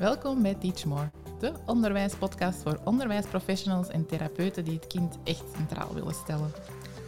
Welkom 0.00 0.42
bij 0.42 0.54
Teach 0.54 0.84
More, 0.84 1.10
de 1.38 1.52
onderwijspodcast 1.66 2.62
voor 2.62 2.80
onderwijsprofessionals 2.84 3.88
en 3.88 4.06
therapeuten 4.06 4.64
die 4.64 4.74
het 4.74 4.86
kind 4.86 5.18
echt 5.24 5.44
centraal 5.56 5.94
willen 5.94 6.14
stellen. 6.14 6.52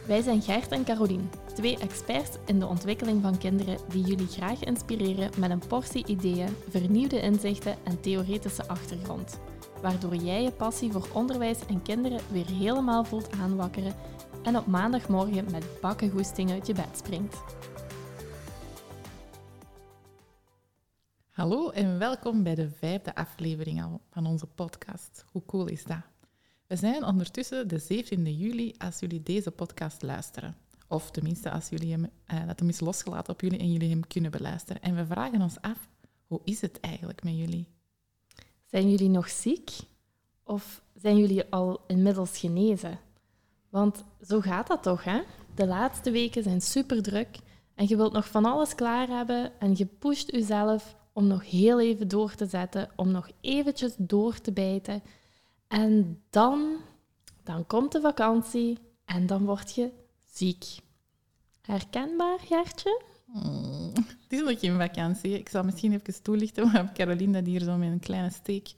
Wij 0.07 0.21
zijn 0.21 0.41
Gert 0.41 0.71
en 0.71 0.83
Carolien, 0.83 1.29
twee 1.53 1.77
experts 1.77 2.37
in 2.45 2.59
de 2.59 2.67
ontwikkeling 2.67 3.21
van 3.21 3.37
kinderen 3.37 3.77
die 3.89 4.03
jullie 4.03 4.27
graag 4.27 4.63
inspireren 4.63 5.31
met 5.37 5.49
een 5.49 5.67
portie 5.67 6.07
ideeën, 6.07 6.55
vernieuwde 6.69 7.21
inzichten 7.21 7.75
en 7.83 8.01
theoretische 8.01 8.67
achtergrond. 8.67 9.39
Waardoor 9.83 10.15
jij 10.15 10.43
je 10.43 10.51
passie 10.51 10.91
voor 10.91 11.07
onderwijs 11.13 11.65
en 11.65 11.81
kinderen 11.81 12.21
weer 12.31 12.45
helemaal 12.45 13.03
voelt 13.03 13.31
aanwakkeren 13.31 13.95
en 14.43 14.57
op 14.57 14.65
maandagmorgen 14.65 15.51
met 15.51 15.65
bakken 15.81 16.09
goesting 16.09 16.51
uit 16.51 16.67
je 16.67 16.73
bed 16.73 16.97
springt. 16.97 17.37
Hallo 21.29 21.69
en 21.69 21.99
welkom 21.99 22.43
bij 22.43 22.55
de 22.55 22.69
vijfde 22.69 23.15
aflevering 23.15 23.99
van 24.09 24.25
onze 24.25 24.47
podcast. 24.47 25.25
Hoe 25.31 25.45
cool 25.45 25.67
is 25.67 25.83
dat? 25.83 26.01
We 26.67 26.75
zijn 26.75 27.03
ondertussen 27.03 27.67
de 27.67 27.81
17e 27.81 28.37
juli 28.37 28.73
als 28.77 28.99
jullie 28.99 29.23
deze 29.23 29.51
podcast 29.51 30.01
luisteren. 30.01 30.55
Of 30.87 31.11
tenminste 31.11 31.51
als 31.51 31.69
jullie 31.69 31.91
hem, 31.91 32.09
uh, 32.33 32.47
dat 32.47 32.59
hem 32.59 32.69
is 32.69 32.79
losgelaten 32.79 33.33
op 33.33 33.41
jullie 33.41 33.59
en 33.59 33.71
jullie 33.71 33.89
hem 33.89 34.07
kunnen 34.07 34.31
beluisteren. 34.31 34.81
En 34.81 34.95
we 34.95 35.05
vragen 35.05 35.41
ons 35.41 35.61
af, 35.61 35.89
hoe 36.27 36.41
is 36.43 36.61
het 36.61 36.79
eigenlijk 36.79 37.23
met 37.23 37.37
jullie? 37.37 37.72
Zijn 38.73 38.89
jullie 38.89 39.09
nog 39.09 39.29
ziek? 39.29 39.71
Of 40.43 40.81
zijn 40.95 41.17
jullie 41.17 41.43
al 41.49 41.83
inmiddels 41.87 42.37
genezen? 42.37 42.99
Want 43.69 44.03
zo 44.21 44.41
gaat 44.41 44.67
dat 44.67 44.83
toch, 44.83 45.03
hè? 45.03 45.21
De 45.55 45.67
laatste 45.67 46.11
weken 46.11 46.43
zijn 46.43 46.61
super 46.61 47.01
druk 47.01 47.37
en 47.75 47.87
je 47.87 47.95
wilt 47.95 48.13
nog 48.13 48.27
van 48.27 48.45
alles 48.45 48.75
klaar 48.75 49.07
hebben 49.07 49.59
en 49.59 49.73
je 49.77 49.85
pusht 49.85 50.31
jezelf 50.31 50.95
om 51.11 51.27
nog 51.27 51.49
heel 51.49 51.79
even 51.79 52.07
door 52.07 52.35
te 52.35 52.45
zetten, 52.45 52.89
om 52.95 53.11
nog 53.11 53.29
eventjes 53.41 53.93
door 53.97 54.41
te 54.41 54.51
bijten. 54.51 55.03
En 55.67 56.23
dan, 56.29 56.75
dan 57.43 57.65
komt 57.65 57.91
de 57.91 58.01
vakantie 58.01 58.77
en 59.05 59.27
dan 59.27 59.45
word 59.45 59.75
je 59.75 59.91
ziek. 60.25 60.65
Herkenbaar, 61.61 62.39
Gertje? 62.39 63.01
Hmm, 63.33 63.91
het 63.95 64.29
is 64.29 64.39
nog 64.39 64.59
geen 64.59 64.77
vakantie. 64.77 65.39
Ik 65.39 65.49
zal 65.49 65.63
misschien 65.63 65.93
even 65.93 66.21
toelichten 66.21 66.63
waarom 66.71 66.93
Caroline 66.93 67.31
dat 67.31 67.45
hier 67.45 67.61
zo 67.61 67.77
met 67.77 67.91
een 67.91 67.99
kleine 67.99 68.29
steek 68.29 68.73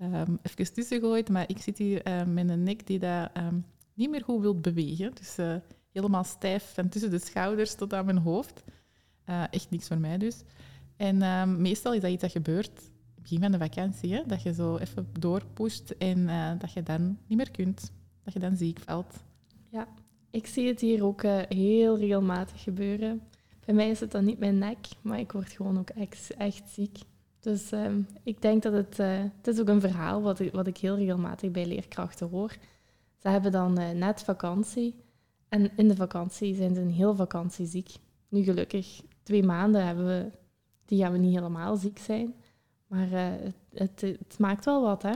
um, 0.00 0.38
even 0.42 0.72
tussen 0.72 1.00
gooit. 1.00 1.28
Maar 1.28 1.44
ik 1.48 1.58
zit 1.58 1.78
hier 1.78 2.08
uh, 2.08 2.24
met 2.24 2.48
een 2.48 2.62
nek 2.62 2.86
die 2.86 2.98
dat 2.98 3.30
um, 3.36 3.64
niet 3.94 4.10
meer 4.10 4.24
goed 4.24 4.40
wil 4.40 4.60
bewegen. 4.60 5.14
Dus 5.14 5.38
uh, 5.38 5.54
helemaal 5.92 6.24
stijf 6.24 6.72
van 6.74 6.88
tussen 6.88 7.10
de 7.10 7.18
schouders 7.18 7.74
tot 7.74 7.94
aan 7.94 8.04
mijn 8.04 8.18
hoofd. 8.18 8.64
Uh, 9.28 9.42
echt 9.50 9.70
niks 9.70 9.86
voor 9.86 9.98
mij 9.98 10.18
dus. 10.18 10.42
En 10.96 11.60
meestal 11.60 11.94
is 11.94 12.00
dat 12.00 12.10
iets 12.10 12.22
dat 12.22 12.30
gebeurt 12.30 12.90
begin 13.22 13.40
van 13.40 13.52
de 13.52 13.58
vakantie, 13.58 14.14
hè? 14.14 14.22
dat 14.26 14.42
je 14.42 14.54
zo 14.54 14.76
even 14.76 15.08
doorpusht 15.18 15.90
en 15.90 16.18
uh, 16.18 16.50
dat 16.58 16.72
je 16.72 16.82
dan 16.82 17.18
niet 17.26 17.38
meer 17.38 17.50
kunt. 17.50 17.92
Dat 18.24 18.32
je 18.32 18.38
dan 18.38 18.56
ziek 18.56 18.78
valt. 18.78 19.24
Ja, 19.70 19.88
ik 20.30 20.46
zie 20.46 20.68
het 20.68 20.80
hier 20.80 21.04
ook 21.04 21.22
heel 21.48 21.98
regelmatig 21.98 22.62
gebeuren. 22.62 23.22
Bij 23.66 23.74
mij 23.74 23.90
is 23.90 24.00
het 24.00 24.10
dan 24.10 24.24
niet 24.24 24.38
mijn 24.38 24.58
nek, 24.58 24.86
maar 25.02 25.18
ik 25.18 25.32
word 25.32 25.52
gewoon 25.52 25.78
ook 25.78 25.90
echt, 25.90 26.34
echt 26.36 26.68
ziek. 26.68 26.98
Dus 27.40 27.72
um, 27.72 28.06
ik 28.22 28.42
denk 28.42 28.62
dat 28.62 28.72
het... 28.72 28.98
Uh, 28.98 29.22
het 29.36 29.46
is 29.46 29.60
ook 29.60 29.68
een 29.68 29.80
verhaal 29.80 30.22
wat 30.22 30.50
wat 30.50 30.66
ik 30.66 30.76
heel 30.76 30.96
regelmatig 30.96 31.50
bij 31.50 31.66
leerkrachten 31.66 32.28
hoor. 32.28 32.56
Ze 33.16 33.28
hebben 33.28 33.52
dan 33.52 33.72
net 33.98 34.22
vakantie. 34.22 34.94
En 35.48 35.76
in 35.76 35.88
de 35.88 35.96
vakantie 35.96 36.54
zijn 36.54 36.74
ze 36.74 36.80
een 36.80 36.90
heel 36.90 37.14
vakantie 37.14 37.66
ziek. 37.66 37.90
Nu 38.28 38.42
gelukkig, 38.42 39.02
twee 39.22 39.42
maanden 39.42 39.86
hebben 39.86 40.06
we 40.06 40.30
die 40.86 41.02
gaan 41.02 41.12
we 41.12 41.18
niet 41.18 41.34
helemaal 41.34 41.76
ziek 41.76 41.98
zijn. 41.98 42.34
Maar 42.86 43.12
uh, 43.12 43.50
het, 43.74 44.00
het, 44.00 44.38
maakt 44.38 44.64
wel 44.64 44.82
wat, 44.82 45.02
hè? 45.02 45.12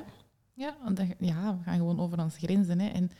Ja, 0.54 0.76
ja, 1.18 1.56
we 1.58 1.62
gaan 1.64 1.76
gewoon 1.76 2.00
over 2.00 2.22
onze 2.22 2.38
grenzen. 2.38 2.80
Hè. 2.80 2.88
En 2.88 3.10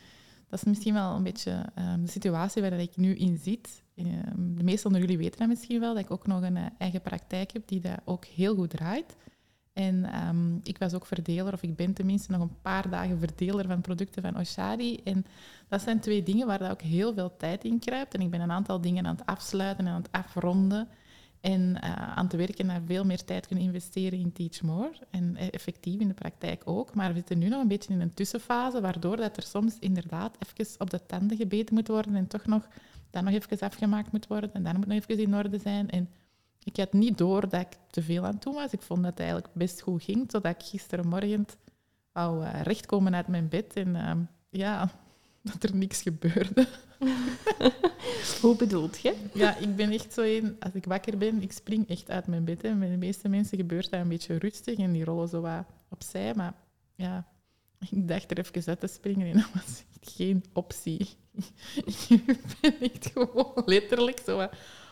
dat 0.47 0.59
is 0.59 0.65
misschien 0.65 0.93
wel 0.93 1.15
een 1.15 1.23
beetje 1.23 1.65
um, 1.79 2.05
de 2.05 2.11
situatie 2.11 2.61
waar 2.61 2.73
ik 2.73 2.97
nu 2.97 3.15
in 3.15 3.37
zit. 3.37 3.83
Um, 4.05 4.57
de 4.57 4.63
meesten 4.63 4.85
onder 4.85 5.01
jullie 5.01 5.17
weten 5.17 5.39
dat 5.39 5.47
misschien 5.47 5.79
wel, 5.79 5.93
dat 5.93 6.03
ik 6.03 6.11
ook 6.11 6.27
nog 6.27 6.41
een 6.41 6.55
uh, 6.55 6.65
eigen 6.77 7.01
praktijk 7.01 7.51
heb 7.51 7.67
die 7.67 7.79
dat 7.79 7.99
ook 8.05 8.25
heel 8.25 8.55
goed 8.55 8.69
draait. 8.69 9.15
En 9.73 10.27
um, 10.27 10.59
ik 10.63 10.77
was 10.77 10.93
ook 10.93 11.05
verdeler, 11.05 11.53
of 11.53 11.63
ik 11.63 11.75
ben 11.75 11.93
tenminste 11.93 12.31
nog 12.31 12.41
een 12.41 12.61
paar 12.61 12.89
dagen 12.89 13.19
verdeler 13.19 13.67
van 13.67 13.81
producten 13.81 14.21
van 14.21 14.37
Oshadi. 14.37 14.99
En 15.03 15.25
dat 15.67 15.81
zijn 15.81 15.99
twee 15.99 16.23
dingen 16.23 16.47
waar 16.47 16.59
dat 16.59 16.71
ook 16.71 16.81
heel 16.81 17.13
veel 17.13 17.37
tijd 17.37 17.63
in 17.63 17.79
kruipt. 17.79 18.13
En 18.13 18.21
ik 18.21 18.29
ben 18.29 18.41
een 18.41 18.51
aantal 18.51 18.81
dingen 18.81 19.05
aan 19.05 19.15
het 19.15 19.25
afsluiten 19.25 19.85
en 19.85 19.91
aan 19.91 20.01
het 20.01 20.11
afronden. 20.11 20.87
En 21.41 21.61
uh, 21.61 22.15
aan 22.15 22.27
te 22.27 22.37
werken 22.37 22.65
naar 22.65 22.81
veel 22.85 23.05
meer 23.05 23.23
tijd 23.23 23.47
kunnen 23.47 23.65
investeren 23.65 24.19
in 24.19 24.31
Teach 24.31 24.61
More. 24.61 24.91
En 25.09 25.35
e-, 25.37 25.47
effectief 25.47 25.99
in 25.99 26.07
de 26.07 26.13
praktijk 26.13 26.61
ook. 26.65 26.95
Maar 26.95 27.07
we 27.09 27.15
zitten 27.15 27.37
nu 27.37 27.47
nog 27.47 27.61
een 27.61 27.67
beetje 27.67 27.93
in 27.93 28.01
een 28.01 28.13
tussenfase, 28.13 28.81
waardoor 28.81 29.17
dat 29.17 29.37
er 29.37 29.43
soms 29.43 29.77
inderdaad 29.79 30.37
even 30.39 30.79
op 30.79 30.89
de 30.89 31.05
tanden 31.05 31.37
gebeten 31.37 31.75
moet 31.75 31.87
worden 31.87 32.15
en 32.15 32.27
toch 32.27 32.45
nog, 32.45 32.67
dan 33.11 33.23
nog 33.23 33.33
even 33.33 33.59
afgemaakt 33.59 34.11
moet 34.11 34.27
worden 34.27 34.53
en 34.53 34.63
dan 34.63 34.75
moet 34.75 34.87
nog 34.87 34.97
even 34.97 35.19
in 35.19 35.35
orde 35.35 35.59
zijn. 35.59 35.89
En 35.89 36.09
ik 36.63 36.77
had 36.77 36.93
niet 36.93 37.17
door 37.17 37.49
dat 37.49 37.61
ik 37.61 37.77
te 37.89 38.01
veel 38.01 38.25
aan 38.25 38.39
toe 38.39 38.53
was. 38.53 38.71
Ik 38.71 38.81
vond 38.81 39.01
dat 39.01 39.11
het 39.11 39.19
eigenlijk 39.19 39.49
best 39.53 39.81
goed 39.81 40.03
ging, 40.03 40.29
totdat 40.29 40.55
ik 40.55 40.65
gisterenmorgen 40.65 41.45
wou 42.11 42.43
uh, 42.43 42.61
rechtkomen 42.61 43.15
uit 43.15 43.27
mijn 43.27 43.47
bed 43.47 43.73
en 43.73 43.95
uh, 43.95 44.11
ja, 44.49 44.91
dat 45.41 45.63
er 45.63 45.75
niks 45.75 46.01
gebeurde. 46.01 46.67
Hoe 48.41 48.55
bedoelt 48.55 48.99
je? 48.99 49.15
Ja, 49.33 49.57
ik 49.57 49.75
ben 49.75 49.91
echt 49.91 50.13
zo 50.13 50.21
een, 50.21 50.55
als 50.59 50.73
ik 50.73 50.85
wakker 50.85 51.17
ben, 51.17 51.41
ik 51.41 51.51
spring 51.51 51.89
echt 51.89 52.09
uit 52.09 52.27
mijn 52.27 52.43
bed. 52.43 52.61
Hè. 52.61 52.73
Met 52.73 52.89
de 52.89 52.97
meeste 52.97 53.29
mensen 53.29 53.57
gebeurt 53.57 53.89
dat 53.89 53.99
een 53.99 54.07
beetje 54.07 54.37
rustig 54.37 54.77
en 54.77 54.91
die 54.91 55.03
rollen 55.03 55.27
zo 55.27 55.41
wat 55.41 55.65
opzij. 55.89 56.33
Maar 56.33 56.53
ja, 56.95 57.27
ik 57.89 58.07
dacht 58.07 58.31
er 58.31 58.39
even 58.39 58.63
uit 58.65 58.79
te 58.79 58.87
springen 58.87 59.27
en 59.27 59.33
dat 59.33 59.49
was 59.53 59.83
echt 59.89 60.13
geen 60.15 60.43
optie. 60.53 61.09
ik 61.85 62.23
ben 62.61 62.79
echt 62.79 63.09
gewoon 63.13 63.63
letterlijk 63.65 64.19
zo 64.25 64.47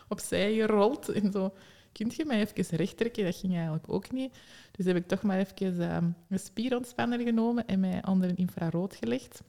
opzij 0.08 0.54
gerold 0.54 1.08
en 1.08 1.32
zo. 1.32 1.52
Kunt 1.92 2.14
je 2.14 2.24
mij 2.24 2.40
even 2.40 2.76
recht 2.76 2.96
trekken? 2.96 3.24
Dat 3.24 3.36
ging 3.36 3.54
eigenlijk 3.54 3.92
ook 3.92 4.12
niet. 4.12 4.38
Dus 4.70 4.84
heb 4.84 4.96
ik 4.96 5.08
toch 5.08 5.22
maar 5.22 5.38
even 5.38 5.94
um, 5.94 6.14
een 6.28 6.38
spierontspanner 6.38 7.20
genomen 7.20 7.66
en 7.66 7.80
mij 7.80 8.06
onder 8.06 8.28
een 8.28 8.36
infrarood 8.36 8.94
gelegd. 8.94 9.42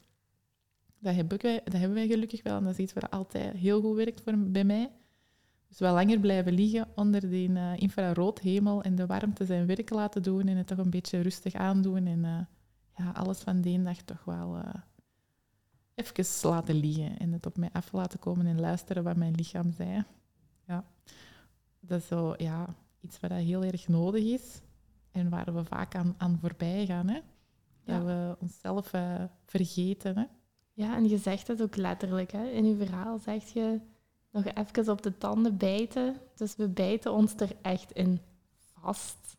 Dat 1.00 1.16
hebben, 1.16 1.41
wij, 1.41 1.62
dat 1.63 1.74
hebben 1.74 1.94
wij 1.94 2.07
gelukkig 2.07 2.44
wel. 2.44 2.57
En 2.57 2.63
dat 2.63 2.74
is 2.74 2.80
iets 2.80 2.94
wat 2.94 3.09
altijd 3.09 3.56
heel 3.56 3.81
goed 3.81 3.96
werkt 3.96 4.22
voor, 4.22 4.38
bij 4.38 4.63
mij. 4.63 4.91
Dus 5.68 5.80
wel 5.80 5.94
langer 5.94 6.19
blijven 6.19 6.53
liggen 6.53 6.88
onder 6.96 7.30
die 7.30 7.50
uh, 7.50 7.72
infraroodhemel 7.75 8.81
en 8.81 8.96
de 8.96 9.06
warmte 9.06 9.46
zijn 9.46 9.66
werk 9.66 9.90
laten 9.90 10.24
doen 10.24 10.47
en 10.47 10.57
het 10.57 10.68
toch 10.68 10.78
een 10.78 10.90
beetje 10.90 11.22
rustig 11.22 11.53
aandoen. 11.53 12.07
En 12.07 12.24
uh, 12.24 12.40
ja, 12.97 13.12
alles 13.12 13.40
van 13.40 13.62
die 13.62 13.81
dag 13.81 14.01
toch 14.01 14.24
wel 14.24 14.57
uh, 14.57 14.74
even 16.03 16.50
laten 16.50 16.75
liggen 16.75 17.17
en 17.17 17.31
het 17.31 17.45
op 17.45 17.57
mij 17.57 17.69
af 17.72 17.91
laten 17.91 18.19
komen 18.19 18.45
en 18.45 18.59
luisteren 18.59 19.03
wat 19.03 19.16
mijn 19.16 19.35
lichaam 19.35 19.72
zei. 19.72 20.03
Ja, 20.67 20.84
dat 21.79 22.00
is 22.00 22.07
zo, 22.07 22.34
ja, 22.38 22.75
iets 23.01 23.19
wat 23.19 23.31
heel 23.31 23.63
erg 23.63 23.88
nodig 23.88 24.23
is 24.23 24.62
en 25.12 25.29
waar 25.29 25.53
we 25.53 25.63
vaak 25.63 25.95
aan, 25.95 26.16
aan 26.17 26.38
voorbij 26.41 26.85
gaan. 26.85 27.07
Hè? 27.07 27.19
Dat 27.84 27.95
ja. 27.95 28.03
we 28.03 28.35
onszelf 28.39 28.91
vergeten. 29.45 30.17
Hè? 30.17 30.25
Ja, 30.73 30.95
en 30.95 31.09
je 31.09 31.17
zegt 31.17 31.47
het 31.47 31.62
ook 31.62 31.75
letterlijk. 31.75 32.31
Hè? 32.31 32.50
In 32.50 32.66
je 32.66 32.75
verhaal 32.75 33.19
zeg 33.19 33.44
je 33.53 33.79
nog 34.31 34.45
even 34.45 34.89
op 34.89 35.01
de 35.01 35.18
tanden 35.18 35.57
bijten. 35.57 36.16
Dus 36.35 36.56
we 36.56 36.68
bijten 36.68 37.13
ons 37.13 37.33
er 37.35 37.56
echt 37.62 37.91
in 37.91 38.19
vast. 38.73 39.38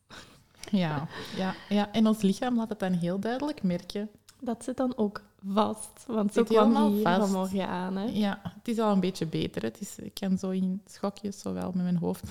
Ja, 0.71 1.09
ja, 1.37 1.55
ja. 1.69 1.93
en 1.93 2.07
ons 2.07 2.23
lichaam 2.23 2.57
laat 2.57 2.69
het 2.69 2.79
dan 2.79 2.93
heel 2.93 3.21
duidelijk 3.21 3.63
merken. 3.63 4.11
Dat 4.41 4.65
zit 4.65 4.77
dan 4.77 4.97
ook 4.97 5.23
vast. 5.47 6.05
Want 6.07 6.33
zo 6.33 6.43
kwam 6.43 6.93
hier 6.93 7.03
vast. 7.03 7.21
vanmorgen 7.21 7.69
aan. 7.69 7.97
Hè? 7.97 8.05
Ja, 8.05 8.41
het 8.43 8.69
is 8.69 8.79
al 8.79 8.93
een 8.93 9.01
beetje 9.01 9.27
beter. 9.27 9.63
Het 9.63 9.81
is, 9.81 9.99
ik 9.99 10.15
kan 10.15 10.39
zo 10.39 10.51
in 10.51 10.83
schokjes, 10.87 11.41
zowel 11.41 11.73
met 11.75 11.83
mijn 11.83 11.97
hoofd 11.97 12.31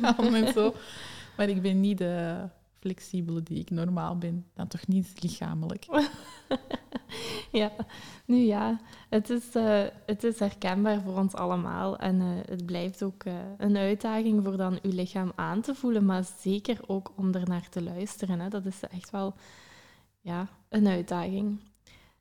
gaan 0.00 0.34
en 0.34 0.52
zo. 0.52 0.74
Maar 1.36 1.48
ik 1.48 1.62
ben 1.62 1.80
niet 1.80 1.98
de 1.98 2.48
flexibele 2.78 3.42
die 3.42 3.58
ik 3.58 3.70
normaal 3.70 4.18
ben. 4.18 4.46
Dan 4.54 4.68
toch 4.68 4.86
niet 4.86 5.22
lichamelijk. 5.22 5.86
ja, 7.52 7.72
nu 8.24 8.36
ja, 8.36 8.80
het 9.08 9.30
is, 9.30 9.56
uh, 9.56 9.82
het 10.06 10.24
is 10.24 10.38
herkenbaar 10.38 11.00
voor 11.00 11.16
ons 11.16 11.34
allemaal. 11.34 11.98
En 11.98 12.20
uh, 12.20 12.28
het 12.48 12.66
blijft 12.66 13.02
ook 13.02 13.24
uh, 13.24 13.34
een 13.58 13.76
uitdaging 13.76 14.44
voor 14.44 14.56
dan 14.56 14.78
uw 14.82 14.92
lichaam 14.92 15.32
aan 15.34 15.60
te 15.60 15.74
voelen, 15.74 16.04
maar 16.04 16.24
zeker 16.40 16.80
ook 16.86 17.12
om 17.16 17.34
er 17.34 17.48
naar 17.48 17.68
te 17.68 17.82
luisteren. 17.82 18.40
Hè. 18.40 18.48
Dat 18.48 18.66
is 18.66 18.80
echt 18.90 19.10
wel 19.10 19.34
ja, 20.20 20.48
een 20.68 20.86
uitdaging. 20.86 21.60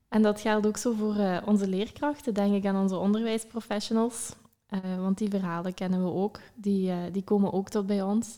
En 0.09 0.21
dat 0.21 0.41
geldt 0.41 0.67
ook 0.67 0.77
zo 0.77 0.93
voor 0.93 1.41
onze 1.45 1.67
leerkrachten, 1.67 2.33
denk 2.33 2.55
ik 2.55 2.65
aan 2.65 2.81
onze 2.81 2.97
onderwijsprofessionals. 2.97 4.35
want 4.99 5.17
die 5.17 5.29
verhalen 5.29 5.73
kennen 5.73 6.03
we 6.03 6.11
ook, 6.11 6.39
die, 6.55 7.11
die 7.11 7.23
komen 7.23 7.53
ook 7.53 7.69
tot 7.69 7.85
bij 7.85 8.01
ons. 8.01 8.37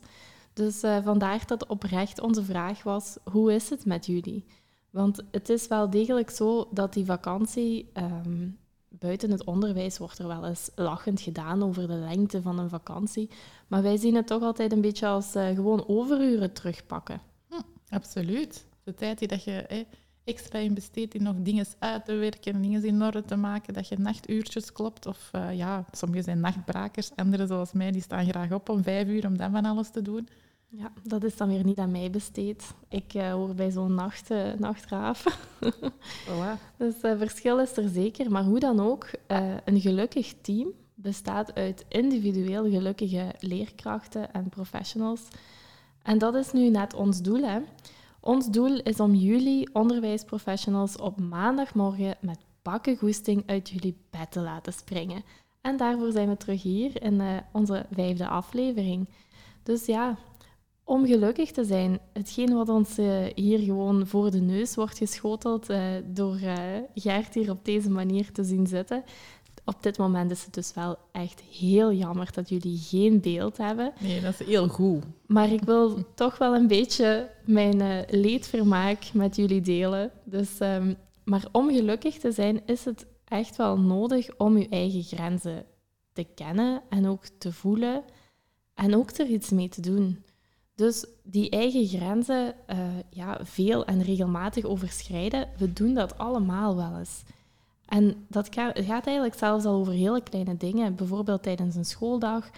Dus 0.54 0.80
vandaar 0.80 1.48
dat 1.48 1.68
oprecht 1.68 2.21
onze 2.21 2.44
vraag 2.44 2.83
was, 2.83 3.18
hoe 3.24 3.54
is 3.54 3.69
het 3.69 3.86
met 3.86 4.06
jullie? 4.06 4.45
Want 4.89 5.24
het 5.31 5.50
is 5.50 5.68
wel 5.68 5.89
degelijk 5.89 6.30
zo 6.30 6.68
dat 6.71 6.94
die 6.94 7.06
vakantie, 7.06 7.89
ehm, 7.94 8.48
buiten 8.88 9.31
het 9.31 9.44
onderwijs 9.44 9.98
wordt 9.98 10.19
er 10.19 10.27
wel 10.27 10.45
eens 10.45 10.71
lachend 10.75 11.21
gedaan 11.21 11.63
over 11.63 11.88
de 11.88 11.94
lengte 11.94 12.42
van 12.42 12.60
een 12.60 12.69
vakantie. 12.69 13.30
Maar 13.68 13.81
wij 13.81 13.98
zien 13.98 14.16
het 14.16 14.27
toch 14.27 14.42
altijd 14.42 14.71
een 14.71 14.81
beetje 14.81 15.07
als 15.07 15.36
eh, 15.36 15.48
gewoon 15.48 15.88
overuren 15.88 16.54
terugpakken. 16.54 17.21
Hm, 17.48 17.62
absoluut. 17.89 18.66
De 18.83 18.94
tijd 18.94 19.19
die 19.19 19.27
dat 19.27 19.44
je 19.44 19.86
extra 20.29 20.59
investeert 20.59 21.15
in 21.15 21.23
nog 21.23 21.35
dingen 21.37 21.65
uit 21.79 22.05
te 22.05 22.13
werken, 22.13 22.61
dingen 22.61 22.83
in 22.83 23.03
orde 23.03 23.25
te 23.25 23.35
maken, 23.35 23.73
dat 23.73 23.87
je 23.87 23.97
nachtuurtjes 23.97 24.71
klopt. 24.71 25.05
Of 25.05 25.31
uh, 25.35 25.57
ja, 25.57 25.85
sommigen 25.91 26.23
zijn 26.23 26.39
nachtbrakers, 26.39 27.11
anderen 27.15 27.47
zoals 27.47 27.71
mij, 27.71 27.91
die 27.91 28.01
staan 28.01 28.25
graag 28.25 28.51
op 28.51 28.69
om 28.69 28.83
vijf 28.83 29.07
uur 29.07 29.25
om 29.25 29.37
dan 29.37 29.51
van 29.51 29.65
alles 29.65 29.89
te 29.89 30.01
doen. 30.01 30.27
Ja, 30.67 30.91
dat 31.03 31.23
is 31.23 31.37
dan 31.37 31.49
weer 31.49 31.63
niet 31.63 31.77
aan 31.77 31.91
mij 31.91 32.09
besteed. 32.09 32.73
Ik 32.89 33.13
uh, 33.13 33.31
hoor 33.31 33.55
bij 33.55 33.71
zo'n 33.71 33.95
nacht, 33.95 34.31
uh, 34.31 34.53
nachtraaf. 34.57 35.23
voilà. 36.25 36.59
Dus 36.77 36.95
uh, 37.03 37.17
verschil 37.17 37.59
is 37.59 37.77
er 37.77 37.89
zeker. 37.89 38.31
Maar 38.31 38.43
hoe 38.43 38.59
dan 38.59 38.79
ook, 38.79 39.09
een 39.65 39.81
gelukkig 39.81 40.33
team 40.41 40.71
bestaat 40.93 41.55
uit 41.55 41.85
individueel 41.87 42.69
gelukkige 42.69 43.35
leerkrachten 43.39 44.33
en 44.33 44.49
professionals. 44.49 45.21
En 46.03 46.17
dat 46.17 46.35
is 46.35 46.51
nu 46.51 46.69
net 46.69 46.93
ons 46.93 47.21
doel. 47.21 47.43
Hè? 47.43 47.59
Ons 48.21 48.48
doel 48.50 48.81
is 48.81 49.00
om 49.00 49.13
jullie 49.13 49.69
onderwijsprofessionals 49.74 50.98
op 50.98 51.19
maandagmorgen 51.19 52.16
met 52.21 52.39
bakken 52.62 52.98
goesting 52.98 53.44
uit 53.45 53.69
jullie 53.69 53.98
bed 54.10 54.31
te 54.31 54.39
laten 54.39 54.74
springen. 54.74 55.24
En 55.62 55.77
daarvoor 55.77 56.12
zijn 56.12 56.30
we 56.30 56.38
terug 56.38 56.62
hier 56.62 57.04
in 57.04 57.21
onze 57.51 57.86
vijfde 57.92 58.27
aflevering. 58.27 59.10
Dus 59.63 59.86
ja, 59.86 60.18
om 60.89 61.06
gelukkig 61.06 61.51
te 61.51 61.63
zijn. 61.63 62.00
Hetgeen 62.13 62.54
wat 62.54 62.69
ons 62.69 63.00
uh, 63.00 63.25
hier 63.36 63.60
gewoon 63.60 64.07
voor 64.07 64.31
de 64.31 64.39
neus 64.39 64.75
wordt 64.75 64.98
geschoteld 64.98 65.69
uh, 65.69 65.81
door 66.06 66.36
Gert 66.94 67.33
hier 67.33 67.50
op 67.50 67.66
deze 67.66 67.89
manier 67.89 68.31
te 68.31 68.44
zien 68.44 68.68
zitten. 68.68 69.04
Op 69.65 69.83
dit 69.83 69.97
moment 69.97 70.31
is 70.31 70.44
het 70.44 70.53
dus 70.53 70.73
wel 70.73 70.97
echt 71.11 71.41
heel 71.41 71.94
jammer 71.94 72.31
dat 72.31 72.50
jullie 72.50 72.77
geen 72.77 73.19
beeld 73.19 73.57
hebben. 73.57 73.94
Nee, 74.00 74.21
dat 74.21 74.39
is 74.39 74.47
heel 74.47 74.67
goed. 74.67 75.03
Maar 75.25 75.51
ik 75.51 75.63
wil 75.63 76.03
toch 76.15 76.38
wel 76.38 76.56
een 76.56 76.67
beetje 76.67 77.29
mijn 77.45 78.06
leedvermaak 78.09 79.13
met 79.13 79.35
jullie 79.35 79.61
delen. 79.61 80.11
Dus, 80.23 80.59
um, 80.59 80.95
maar 81.23 81.45
om 81.51 81.71
gelukkig 81.71 82.17
te 82.17 82.31
zijn 82.31 82.61
is 82.65 82.85
het 82.85 83.06
echt 83.25 83.56
wel 83.56 83.79
nodig 83.79 84.38
om 84.38 84.57
je 84.57 84.67
eigen 84.69 85.03
grenzen 85.03 85.65
te 86.13 86.23
kennen 86.35 86.81
en 86.89 87.07
ook 87.07 87.25
te 87.38 87.53
voelen 87.53 88.03
en 88.73 88.95
ook 88.95 89.11
er 89.11 89.27
iets 89.27 89.50
mee 89.50 89.69
te 89.69 89.81
doen. 89.81 90.23
Dus 90.75 91.06
die 91.23 91.50
eigen 91.50 91.88
grenzen 91.88 92.56
uh, 92.69 92.77
ja, 93.09 93.39
veel 93.44 93.85
en 93.85 94.01
regelmatig 94.01 94.63
overschrijden, 94.63 95.50
we 95.57 95.73
doen 95.73 95.94
dat 95.94 96.17
allemaal 96.17 96.75
wel 96.75 96.97
eens. 96.97 97.23
En 97.89 98.25
dat 98.27 98.50
gaat 98.51 99.06
eigenlijk 99.06 99.38
zelfs 99.38 99.65
al 99.65 99.74
over 99.74 99.94
hele 99.94 100.21
kleine 100.21 100.57
dingen. 100.57 100.95
Bijvoorbeeld 100.95 101.44
tijdens 101.44 101.75
een 101.75 101.86
schooldag. 101.86 102.50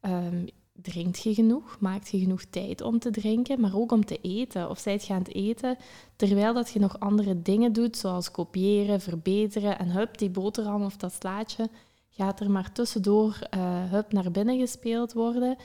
Um, 0.00 0.46
drinkt 0.72 1.22
je 1.22 1.34
genoeg? 1.34 1.76
Maakt 1.80 2.08
je 2.08 2.18
genoeg 2.18 2.44
tijd 2.44 2.80
om 2.80 2.98
te 2.98 3.10
drinken, 3.10 3.60
maar 3.60 3.76
ook 3.76 3.92
om 3.92 4.04
te 4.04 4.18
eten? 4.20 4.70
Of 4.70 4.78
zijt 4.78 5.06
je 5.06 5.12
aan 5.12 5.18
het 5.18 5.34
eten 5.34 5.76
terwijl 6.16 6.54
dat 6.54 6.70
je 6.70 6.78
nog 6.78 7.00
andere 7.00 7.42
dingen 7.42 7.72
doet, 7.72 7.96
zoals 7.96 8.30
kopiëren, 8.30 9.00
verbeteren 9.00 9.78
en 9.78 9.90
hup, 9.90 10.18
die 10.18 10.30
boterham 10.30 10.82
of 10.84 10.96
dat 10.96 11.12
slaatje 11.12 11.68
gaat 12.10 12.40
er 12.40 12.50
maar 12.50 12.72
tussendoor 12.72 13.38
uh, 13.56 13.90
hup 13.90 14.12
naar 14.12 14.30
binnen 14.30 14.58
gespeeld 14.58 15.12
worden. 15.12 15.56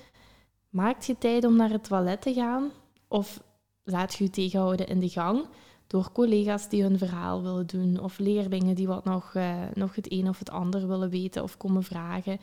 Maakt 0.70 1.06
je 1.06 1.18
tijd 1.18 1.46
om 1.46 1.56
naar 1.56 1.70
het 1.70 1.84
toilet 1.84 2.22
te 2.22 2.34
gaan? 2.34 2.72
Of 3.08 3.44
laat 3.84 4.14
je 4.14 4.24
je 4.24 4.30
tegenhouden 4.30 4.88
in 4.88 5.00
de 5.00 5.10
gang 5.10 5.46
door 5.94 6.12
collega's 6.12 6.70
die 6.70 6.82
hun 6.82 6.98
verhaal 6.98 7.44
willen 7.44 7.68
doen 7.68 8.00
of 8.00 8.20
leerlingen 8.20 8.76
die 8.76 8.88
wat 8.88 9.06
nog, 9.06 9.34
uh, 9.34 9.62
nog 9.74 9.96
het 9.96 10.12
een 10.12 10.30
of 10.30 10.40
het 10.40 10.50
ander 10.50 10.88
willen 10.88 11.10
weten 11.10 11.44
of 11.44 11.58
komen 11.58 11.84
vragen? 11.84 12.40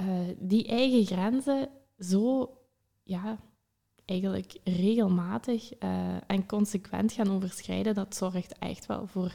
Uh, 0.00 0.06
die 0.38 0.66
eigen 0.66 1.06
grenzen 1.06 1.68
zo, 1.98 2.50
ja, 3.02 3.38
eigenlijk 4.04 4.58
regelmatig 4.64 5.82
uh, 5.82 6.14
en 6.26 6.46
consequent 6.46 7.12
gaan 7.12 7.30
overschrijden, 7.30 7.94
dat 7.94 8.16
zorgt 8.16 8.58
echt 8.58 8.86
wel 8.86 9.06
voor 9.06 9.32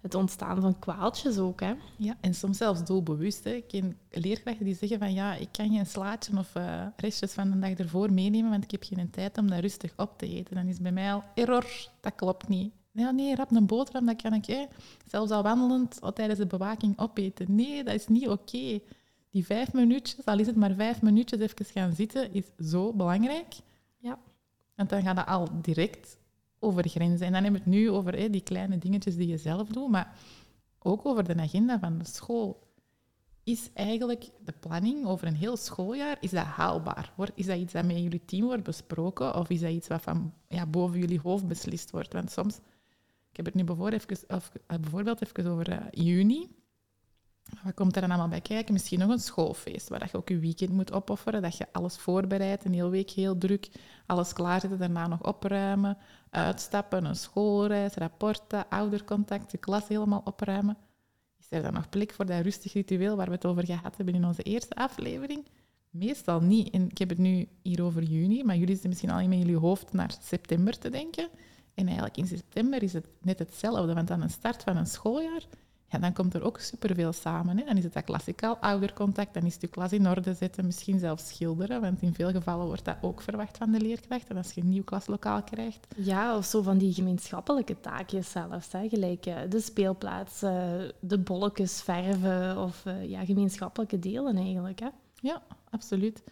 het 0.00 0.14
ontstaan 0.14 0.60
van 0.60 0.78
kwaaltjes 0.78 1.38
ook. 1.38 1.60
Hè? 1.60 1.74
Ja, 1.96 2.16
en 2.20 2.34
soms 2.34 2.56
zelfs 2.56 2.84
doelbewust. 2.84 3.44
Hè. 3.44 3.50
Ik 3.50 3.68
ken 3.68 3.98
leerkrachten 4.10 4.64
die 4.64 4.74
zeggen 4.74 4.98
van 4.98 5.12
ja, 5.12 5.34
ik 5.34 5.48
kan 5.52 5.70
geen 5.70 5.86
slaatje 5.86 6.38
of 6.38 6.52
restjes 6.96 7.32
van 7.32 7.50
de 7.50 7.58
dag 7.58 7.74
ervoor 7.74 8.12
meenemen, 8.12 8.50
want 8.50 8.64
ik 8.64 8.70
heb 8.70 8.82
geen 8.82 9.10
tijd 9.10 9.38
om 9.38 9.50
dat 9.50 9.60
rustig 9.60 9.92
op 9.96 10.18
te 10.18 10.28
eten. 10.28 10.54
Dan 10.54 10.66
is 10.66 10.80
bij 10.80 10.92
mij 10.92 11.12
al 11.12 11.24
error, 11.34 11.66
dat 12.00 12.14
klopt 12.14 12.48
niet. 12.48 12.75
Ja, 12.96 13.10
nee, 13.10 13.34
rap 13.34 13.50
een 13.50 13.66
boterham, 13.66 14.06
dat 14.06 14.22
kan 14.22 14.32
ik 14.32 14.46
hè. 14.46 14.66
zelfs 15.06 15.30
al 15.30 15.42
wandelend 15.42 16.00
al 16.00 16.12
tijdens 16.12 16.38
de 16.38 16.46
bewaking 16.46 16.98
opeten. 16.98 17.54
Nee, 17.54 17.84
dat 17.84 17.94
is 17.94 18.06
niet 18.06 18.28
oké. 18.28 18.80
Die 19.30 19.46
vijf 19.46 19.72
minuutjes, 19.72 20.24
al 20.24 20.38
is 20.38 20.46
het 20.46 20.56
maar 20.56 20.74
vijf 20.74 21.02
minuutjes 21.02 21.40
even 21.40 21.64
gaan 21.64 21.94
zitten, 21.94 22.32
is 22.32 22.44
zo 22.58 22.92
belangrijk. 22.92 23.54
Ja. 23.98 24.18
Want 24.74 24.88
dan 24.88 25.02
gaat 25.02 25.16
dat 25.16 25.26
al 25.26 25.48
direct 25.62 26.18
over 26.58 26.88
grenzen. 26.88 27.26
En 27.26 27.32
dan 27.32 27.42
hebben 27.42 27.60
we 27.60 27.70
het 27.70 27.76
nu 27.76 27.90
over 27.90 28.18
hè, 28.18 28.30
die 28.30 28.40
kleine 28.40 28.78
dingetjes 28.78 29.16
die 29.16 29.26
je 29.26 29.38
zelf 29.38 29.68
doet, 29.68 29.90
maar 29.90 30.18
ook 30.78 31.06
over 31.06 31.24
de 31.24 31.42
agenda 31.42 31.78
van 31.78 31.98
de 31.98 32.04
school. 32.04 32.64
Is 33.44 33.70
eigenlijk 33.74 34.30
de 34.44 34.52
planning 34.60 35.06
over 35.06 35.26
een 35.26 35.34
heel 35.34 35.56
schooljaar, 35.56 36.16
is 36.20 36.30
dat 36.30 36.44
haalbaar? 36.44 37.12
Is 37.34 37.46
dat 37.46 37.58
iets 37.58 37.72
dat 37.72 37.84
met 37.84 37.98
jullie 37.98 38.24
team 38.24 38.44
wordt 38.44 38.62
besproken 38.62 39.34
of 39.34 39.50
is 39.50 39.60
dat 39.60 39.70
iets 39.70 39.88
wat 39.88 40.02
van 40.02 40.32
ja, 40.48 40.66
boven 40.66 40.98
jullie 40.98 41.20
hoofd 41.20 41.46
beslist 41.46 41.90
wordt? 41.90 42.12
Want 42.12 42.30
soms, 42.30 42.58
ik 43.36 43.44
heb 43.44 43.54
het 43.54 43.54
nu 43.54 43.74
eh, 44.26 44.78
bijvoorbeeld 44.80 45.22
even 45.22 45.50
over 45.50 45.70
uh, 45.70 45.78
juni, 45.90 46.48
wat 47.64 47.74
komt 47.74 47.94
er 47.94 48.00
dan 48.00 48.10
allemaal 48.10 48.28
bij 48.28 48.40
kijken? 48.40 48.72
Misschien 48.72 48.98
nog 48.98 49.10
een 49.10 49.18
schoolfeest, 49.18 49.88
waar 49.88 50.08
je 50.12 50.16
ook 50.16 50.28
je 50.28 50.38
weekend 50.38 50.70
moet 50.70 50.92
opofferen, 50.92 51.42
dat 51.42 51.56
je 51.56 51.66
alles 51.72 51.96
voorbereidt, 51.96 52.64
een 52.64 52.72
hele 52.72 52.88
week 52.88 53.10
heel 53.10 53.38
druk, 53.38 53.68
alles 54.06 54.32
klaarzetten, 54.32 54.78
daarna 54.78 55.06
nog 55.06 55.22
opruimen, 55.22 55.98
uitstappen, 56.30 57.04
een 57.04 57.16
schoolreis, 57.16 57.94
rapporten, 57.94 58.68
oudercontact, 58.68 59.50
de 59.50 59.58
klas 59.58 59.88
helemaal 59.88 60.22
opruimen. 60.24 60.76
Is 61.38 61.46
er 61.50 61.62
dan 61.62 61.72
nog 61.72 61.88
plek 61.88 62.12
voor 62.12 62.26
dat 62.26 62.42
rustig 62.42 62.72
ritueel 62.72 63.16
waar 63.16 63.26
we 63.26 63.32
het 63.32 63.46
over 63.46 63.66
gehad 63.66 63.96
hebben 63.96 64.14
in 64.14 64.24
onze 64.24 64.42
eerste 64.42 64.74
aflevering? 64.74 65.46
Meestal 65.90 66.40
niet. 66.40 66.74
Ik 66.74 66.98
heb 66.98 67.08
het 67.08 67.18
nu 67.18 67.48
hier 67.62 67.82
over 67.82 68.02
juni, 68.02 68.44
maar 68.44 68.56
jullie 68.56 68.72
zitten 68.72 68.88
misschien 68.88 69.10
al 69.10 69.20
in 69.20 69.38
jullie 69.38 69.56
hoofd 69.56 69.92
naar 69.92 70.16
september 70.20 70.78
te 70.78 70.90
denken. 70.90 71.28
En 71.76 71.84
eigenlijk 71.86 72.16
in 72.16 72.26
september 72.26 72.82
is 72.82 72.92
het 72.92 73.06
net 73.20 73.38
hetzelfde, 73.38 73.94
want 73.94 74.10
aan 74.10 74.20
de 74.20 74.28
start 74.28 74.62
van 74.62 74.76
een 74.76 74.86
schooljaar 74.86 75.42
ja, 75.88 75.98
dan 75.98 76.12
komt 76.12 76.34
er 76.34 76.42
ook 76.42 76.58
superveel 76.58 77.12
samen. 77.12 77.58
Hè. 77.58 77.64
Dan 77.64 77.76
is 77.76 77.84
het 77.84 77.92
dat 77.92 78.04
klassikaal 78.04 78.56
oudercontact, 78.56 79.34
dan 79.34 79.44
is 79.44 79.56
je 79.60 79.66
klas 79.66 79.92
in 79.92 80.08
orde 80.08 80.34
zetten, 80.34 80.66
misschien 80.66 80.98
zelfs 80.98 81.28
schilderen, 81.28 81.80
want 81.80 82.02
in 82.02 82.14
veel 82.14 82.30
gevallen 82.30 82.66
wordt 82.66 82.84
dat 82.84 82.96
ook 83.00 83.20
verwacht 83.20 83.56
van 83.56 83.70
de 83.70 83.80
leerkracht. 83.80 84.34
als 84.34 84.52
je 84.52 84.60
een 84.60 84.68
nieuw 84.68 84.84
klaslokaal 84.84 85.42
krijgt. 85.42 85.86
Ja, 85.96 86.36
of 86.36 86.44
zo 86.44 86.62
van 86.62 86.78
die 86.78 86.92
gemeenschappelijke 86.92 87.80
taakjes 87.80 88.30
zelfs. 88.30 88.72
Hè. 88.72 88.88
Gelijk 88.88 89.26
uh, 89.26 89.36
de 89.48 89.60
speelplaats, 89.60 90.40
de 91.00 91.18
bolletjes 91.18 91.82
verven 91.82 92.62
of 92.62 92.84
uh, 92.86 93.08
ja, 93.10 93.24
gemeenschappelijke 93.24 93.98
delen 93.98 94.36
eigenlijk. 94.36 94.80
Hè. 94.80 94.88
Ja, 95.20 95.42
absoluut. 95.70 96.22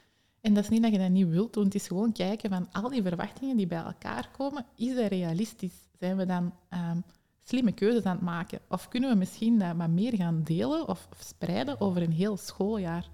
En 0.44 0.54
dat 0.54 0.62
is 0.64 0.70
niet 0.70 0.82
dat 0.82 0.92
je 0.92 0.98
dat 0.98 1.10
niet 1.10 1.28
wilt 1.28 1.52
doen, 1.52 1.64
het 1.64 1.74
is 1.74 1.86
gewoon 1.86 2.12
kijken 2.12 2.50
van 2.50 2.68
al 2.72 2.88
die 2.88 3.02
verwachtingen 3.02 3.56
die 3.56 3.66
bij 3.66 3.82
elkaar 3.82 4.30
komen, 4.36 4.66
is 4.76 4.94
dat 4.94 5.08
realistisch? 5.08 5.88
Zijn 5.98 6.16
we 6.16 6.26
dan... 6.26 6.52
Um, 6.70 7.04
slimme 7.44 7.72
keuzes 7.72 8.04
aan 8.04 8.16
het 8.16 8.24
maken? 8.24 8.58
Of 8.68 8.88
kunnen 8.88 9.10
we 9.10 9.16
misschien 9.16 9.58
dat 9.58 9.76
wat 9.76 9.88
meer 9.88 10.16
gaan 10.16 10.42
delen 10.42 10.88
of 10.88 11.08
spreiden 11.18 11.80
over 11.80 12.02
een 12.02 12.12
heel 12.12 12.36
schooljaar? 12.36 13.08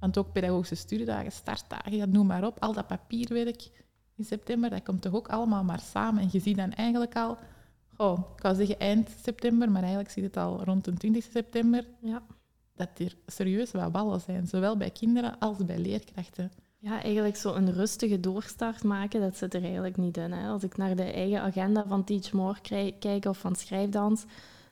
Want 0.00 0.18
ook 0.18 0.32
pedagogische 0.32 0.74
studiedagen, 0.74 1.32
startdagen, 1.32 2.10
noem 2.10 2.26
maar 2.26 2.46
op, 2.46 2.60
al 2.60 2.72
dat 2.72 2.86
papierwerk 2.86 3.70
in 4.16 4.24
september, 4.24 4.70
dat 4.70 4.82
komt 4.82 5.02
toch 5.02 5.14
ook 5.14 5.28
allemaal 5.28 5.64
maar 5.64 5.80
samen. 5.80 6.22
En 6.22 6.28
je 6.32 6.40
ziet 6.40 6.56
dan 6.56 6.72
eigenlijk 6.72 7.16
al, 7.16 7.38
oh, 7.96 8.18
ik 8.18 8.42
kan 8.42 8.54
zeggen 8.54 8.78
eind 8.78 9.10
september, 9.22 9.70
maar 9.70 9.80
eigenlijk 9.80 10.10
zie 10.10 10.22
je 10.22 10.28
het 10.28 10.36
al 10.36 10.64
rond 10.64 10.84
de 10.84 10.92
20 10.92 11.24
september, 11.24 11.86
ja. 12.00 12.22
dat 12.74 12.88
er 12.98 13.16
serieus 13.26 13.70
wat 13.70 13.92
ballen 13.92 14.20
zijn, 14.20 14.46
zowel 14.46 14.76
bij 14.76 14.90
kinderen 14.90 15.38
als 15.38 15.64
bij 15.64 15.78
leerkrachten. 15.78 16.52
Ja, 16.84 17.02
eigenlijk 17.02 17.36
zo 17.36 17.54
een 17.54 17.72
rustige 17.72 18.20
doorstart 18.20 18.82
maken, 18.82 19.20
dat 19.20 19.36
zit 19.36 19.54
er 19.54 19.62
eigenlijk 19.62 19.96
niet 19.96 20.16
in. 20.16 20.32
Hè. 20.32 20.48
Als 20.48 20.62
ik 20.62 20.76
naar 20.76 20.96
de 20.96 21.02
eigen 21.02 21.40
agenda 21.40 21.84
van 21.88 22.04
Teach 22.04 22.32
More 22.32 22.58
kijk 22.98 23.24
of 23.24 23.38
van 23.38 23.54
Schrijfdans, 23.56 24.24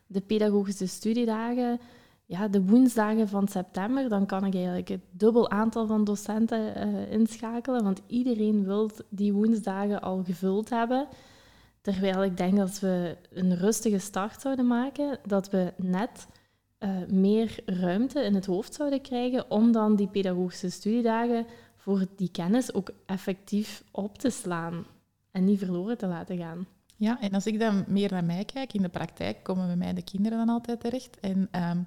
de 0.07 0.21
pedagogische 0.21 0.87
studiedagen, 0.87 1.81
ja, 2.25 2.49
de 2.49 2.65
woensdagen 2.65 3.29
van 3.29 3.49
september, 3.49 4.09
dan 4.09 4.27
kan 4.27 4.45
ik 4.45 4.55
eigenlijk 4.55 4.89
het 4.89 5.01
dubbel 5.11 5.51
aantal 5.51 5.87
van 5.87 6.05
docenten 6.05 6.89
uh, 6.89 7.13
inschakelen, 7.13 7.83
want 7.83 8.03
iedereen 8.07 8.65
wil 8.65 8.91
die 9.09 9.33
woensdagen 9.33 10.03
al 10.03 10.23
gevuld 10.25 10.71
hebben. 10.71 11.07
Terwijl 11.81 12.25
ik 12.25 12.37
denk 12.37 12.57
dat 12.57 12.69
als 12.69 12.81
we 12.81 13.17
een 13.31 13.57
rustige 13.57 13.99
start 13.99 14.41
zouden 14.41 14.67
maken, 14.67 15.19
dat 15.27 15.51
we 15.51 15.73
net 15.77 16.27
uh, 16.79 16.91
meer 17.09 17.63
ruimte 17.67 18.21
in 18.21 18.35
het 18.35 18.47
hoofd 18.47 18.75
zouden 18.75 19.01
krijgen 19.01 19.51
om 19.51 19.73
dan 19.73 19.97
die 19.97 20.09
pedagogische 20.09 20.71
studiedagen 20.71 21.47
voor 21.83 22.07
die 22.17 22.31
kennis 22.31 22.75
ook 22.75 22.91
effectief 23.07 23.85
op 23.91 24.19
te 24.19 24.31
slaan 24.31 24.87
en 25.31 25.45
niet 25.45 25.59
verloren 25.59 25.99
te 25.99 26.07
laten 26.07 26.37
gaan. 26.39 26.67
Ja, 26.97 27.21
en 27.21 27.31
als 27.31 27.47
ik 27.47 27.59
dan 27.59 27.85
meer 27.87 28.11
naar 28.11 28.25
mij 28.25 28.45
kijk, 28.45 28.73
in 28.73 28.83
de 28.83 28.89
praktijk 28.89 29.43
komen 29.43 29.67
bij 29.67 29.77
mij 29.77 29.95
de 29.95 30.03
kinderen 30.03 30.39
dan 30.39 30.49
altijd 30.49 30.81
terecht. 30.81 31.21
En 31.21 31.49
ehm, 31.51 31.79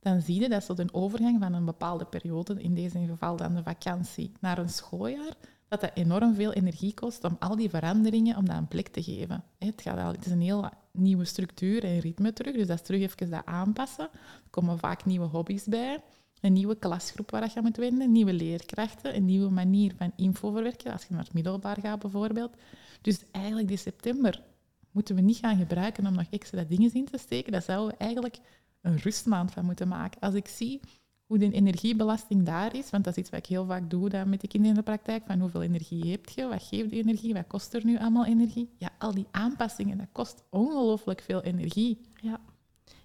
dan 0.00 0.20
zie 0.20 0.40
je 0.40 0.48
dat 0.48 0.64
zo 0.64 0.74
de 0.74 0.92
overgang 0.92 1.40
van 1.40 1.52
een 1.52 1.64
bepaalde 1.64 2.04
periode, 2.04 2.62
in 2.62 2.74
deze 2.74 2.98
geval 3.06 3.36
dan 3.36 3.54
de 3.54 3.62
vakantie, 3.62 4.32
naar 4.40 4.58
een 4.58 4.68
schooljaar, 4.68 5.34
dat 5.68 5.80
dat 5.80 5.90
enorm 5.94 6.34
veel 6.34 6.52
energie 6.52 6.94
kost 6.94 7.24
om 7.24 7.36
al 7.38 7.56
die 7.56 7.70
veranderingen, 7.70 8.36
om 8.36 8.46
dat 8.46 8.56
een 8.56 8.68
plek 8.68 8.88
te 8.88 9.02
geven. 9.02 9.44
Het, 9.58 9.82
gaat 9.82 9.98
al, 9.98 10.12
het 10.12 10.26
is 10.26 10.32
een 10.32 10.40
heel 10.40 10.68
nieuwe 10.92 11.24
structuur 11.24 11.84
en 11.84 11.98
ritme 11.98 12.32
terug, 12.32 12.54
dus 12.54 12.66
dat 12.66 12.78
is 12.78 12.86
terug 12.86 13.00
even 13.00 13.30
dat 13.30 13.46
aanpassen. 13.46 14.08
Er 14.44 14.50
komen 14.50 14.78
vaak 14.78 15.04
nieuwe 15.04 15.26
hobby's 15.26 15.64
bij, 15.64 16.02
een 16.40 16.52
nieuwe 16.52 16.76
klasgroep 16.76 17.30
waar 17.30 17.50
je 17.54 17.60
moet 17.60 17.76
wenden, 17.76 18.12
nieuwe 18.12 18.32
leerkrachten, 18.32 19.16
een 19.16 19.24
nieuwe 19.24 19.50
manier 19.50 19.94
van 19.96 20.12
info 20.16 20.50
verwerken, 20.50 20.92
als 20.92 21.02
je 21.02 21.14
naar 21.14 21.24
het 21.24 21.32
middelbaar 21.32 21.78
gaat 21.80 21.98
bijvoorbeeld. 21.98 22.56
Dus 23.00 23.24
eigenlijk 23.30 23.68
die 23.68 23.76
september 23.76 24.42
moeten 24.90 25.14
we 25.14 25.20
niet 25.20 25.36
gaan 25.36 25.56
gebruiken 25.56 26.06
om 26.06 26.14
nog 26.14 26.26
extra 26.30 26.64
dingen 26.64 26.94
in 26.94 27.04
te 27.04 27.18
steken. 27.18 27.52
Daar 27.52 27.62
zouden 27.62 27.96
we 27.96 28.04
eigenlijk 28.04 28.38
een 28.80 28.96
rustmaand 28.96 29.52
van 29.52 29.64
moeten 29.64 29.88
maken. 29.88 30.20
Als 30.20 30.34
ik 30.34 30.48
zie 30.48 30.80
hoe 31.26 31.38
de 31.38 31.52
energiebelasting 31.52 32.44
daar 32.46 32.76
is, 32.76 32.90
want 32.90 33.04
dat 33.04 33.12
is 33.12 33.18
iets 33.18 33.30
wat 33.30 33.38
ik 33.38 33.46
heel 33.46 33.66
vaak 33.66 33.90
doe 33.90 34.08
dan 34.08 34.28
met 34.28 34.40
de 34.40 34.48
kinderen 34.48 34.76
in 34.76 34.82
de 34.82 34.90
praktijk, 34.90 35.22
van 35.26 35.40
hoeveel 35.40 35.62
energie 35.62 36.10
heb 36.10 36.28
je, 36.28 36.46
wat 36.46 36.62
geeft 36.62 36.90
die 36.90 37.02
energie, 37.02 37.34
wat 37.34 37.46
kost 37.46 37.74
er 37.74 37.84
nu 37.84 37.98
allemaal 37.98 38.26
energie? 38.26 38.70
Ja, 38.78 38.90
al 38.98 39.14
die 39.14 39.26
aanpassingen, 39.30 39.98
dat 39.98 40.06
kost 40.12 40.42
ongelooflijk 40.50 41.20
veel 41.20 41.42
energie. 41.42 42.00
Ja. 42.20 42.40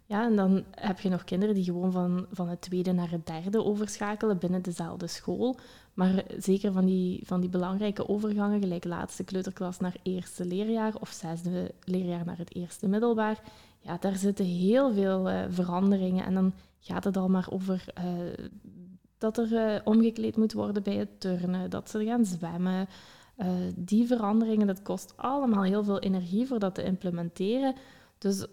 Ja, 0.08 0.26
en 0.26 0.36
dan 0.36 0.64
heb 0.72 1.00
je 1.00 1.10
nog 1.10 1.24
kinderen 1.24 1.56
die 1.56 1.64
gewoon 1.64 1.92
van, 1.92 2.26
van 2.32 2.48
het 2.48 2.62
tweede 2.62 2.92
naar 2.92 3.12
het 3.12 3.28
derde 3.28 3.64
overschakelen 3.64 4.38
binnen 4.38 4.62
dezelfde 4.62 5.08
school. 5.08 5.58
Maar 5.94 6.24
zeker 6.38 6.72
van 6.72 6.86
die, 6.86 7.22
van 7.26 7.42
die 7.42 7.50
belangrijke 7.50 8.08
overgangen, 8.10 8.60
gelijk 8.60 8.84
laatste 8.84 9.24
kleuterklas 9.24 9.80
naar 9.80 9.96
eerste 10.04 10.46
leerjaar 10.46 10.96
of 11.00 11.10
zesde 11.10 11.72
leerjaar 11.84 12.26
naar 12.26 12.38
het 12.38 12.56
eerste 12.56 12.88
middelbaar, 12.88 13.42
ja, 13.80 13.98
daar 13.98 14.16
zitten 14.16 14.46
heel 14.46 14.94
veel 14.94 15.30
uh, 15.30 15.44
veranderingen. 15.50 16.26
En 16.26 16.34
dan 16.34 16.54
gaat 16.80 17.04
het 17.04 17.18
al 17.18 17.30
maar 17.30 17.48
over 17.50 17.86
uh, 17.98 18.04
dat 19.18 19.38
er 19.38 19.52
uh, 19.52 19.82
omgekleed 19.84 20.38
moet 20.38 20.54
worden 20.54 20.84
bij 20.84 20.96
het 20.96 21.20
turnen, 21.20 21.70
dat 21.70 21.90
ze 21.90 22.06
gaan 22.06 22.26
zwemmen. 22.26 22.88
die 23.76 24.08
veranderingen, 24.08 24.68
dat 24.68 24.82
kost 24.82 25.14
allemaal 25.16 25.64
heel 25.64 25.84
veel 25.84 26.00
energie 26.00 26.48
voor 26.48 26.60
dat 26.60 26.76
te 26.76 26.84
implementeren. 26.84 27.76
Dus 28.18 28.46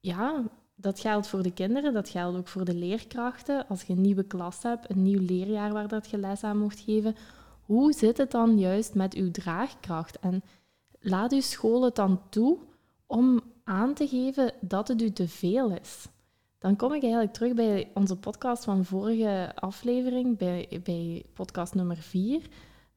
ja, 0.00 0.42
dat 0.80 1.00
geldt 1.00 1.26
voor 1.26 1.42
de 1.42 1.52
kinderen, 1.52 1.92
dat 1.92 2.08
geldt 2.08 2.38
ook 2.38 2.48
voor 2.48 2.64
de 2.64 2.74
leerkrachten. 2.74 3.68
Als 3.68 3.82
je 3.82 3.92
een 3.92 4.00
nieuwe 4.00 4.22
klas 4.22 4.62
hebt, 4.62 4.90
een 4.90 5.02
nieuw 5.02 5.20
leerjaar 5.20 5.72
waar 5.72 5.88
dat 5.88 6.10
je 6.10 6.18
les 6.18 6.44
aan 6.44 6.58
mocht 6.58 6.80
geven, 6.80 7.16
hoe 7.60 7.92
zit 7.92 8.18
het 8.18 8.30
dan 8.30 8.58
juist 8.58 8.94
met 8.94 9.14
uw 9.14 9.30
draagkracht? 9.30 10.18
En 10.18 10.42
laat 11.00 11.32
uw 11.32 11.40
school 11.40 11.84
het 11.84 11.94
dan 11.94 12.20
toe 12.28 12.58
om 13.06 13.40
aan 13.64 13.94
te 13.94 14.08
geven 14.08 14.52
dat 14.60 14.88
het 14.88 15.02
u 15.02 15.12
te 15.12 15.28
veel 15.28 15.70
is. 15.70 16.06
Dan 16.58 16.76
kom 16.76 16.92
ik 16.92 17.02
eigenlijk 17.02 17.32
terug 17.32 17.54
bij 17.54 17.90
onze 17.94 18.16
podcast 18.16 18.64
van 18.64 18.84
vorige 18.84 19.52
aflevering, 19.54 20.38
bij, 20.38 20.80
bij 20.84 21.24
podcast 21.34 21.74
nummer 21.74 21.96
4. 21.96 22.42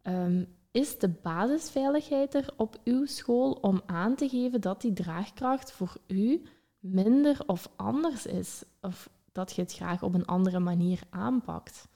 Ehm, 0.01 0.43
is 0.71 0.99
de 0.99 1.09
basisveiligheid 1.09 2.33
er 2.33 2.53
op 2.57 2.79
uw 2.83 3.05
school 3.05 3.51
om 3.51 3.81
aan 3.85 4.15
te 4.15 4.29
geven 4.29 4.61
dat 4.61 4.81
die 4.81 4.93
draagkracht 4.93 5.71
voor 5.71 5.97
u 6.07 6.41
minder 6.83 7.43
of 7.45 7.69
anders 7.75 8.25
is. 8.25 8.63
Of 8.81 9.09
dat 9.31 9.55
je 9.55 9.61
het 9.61 9.73
graag 9.73 10.03
op 10.03 10.13
een 10.13 10.25
andere 10.25 10.59
manier 10.59 10.99
aanpakt. 11.09 11.87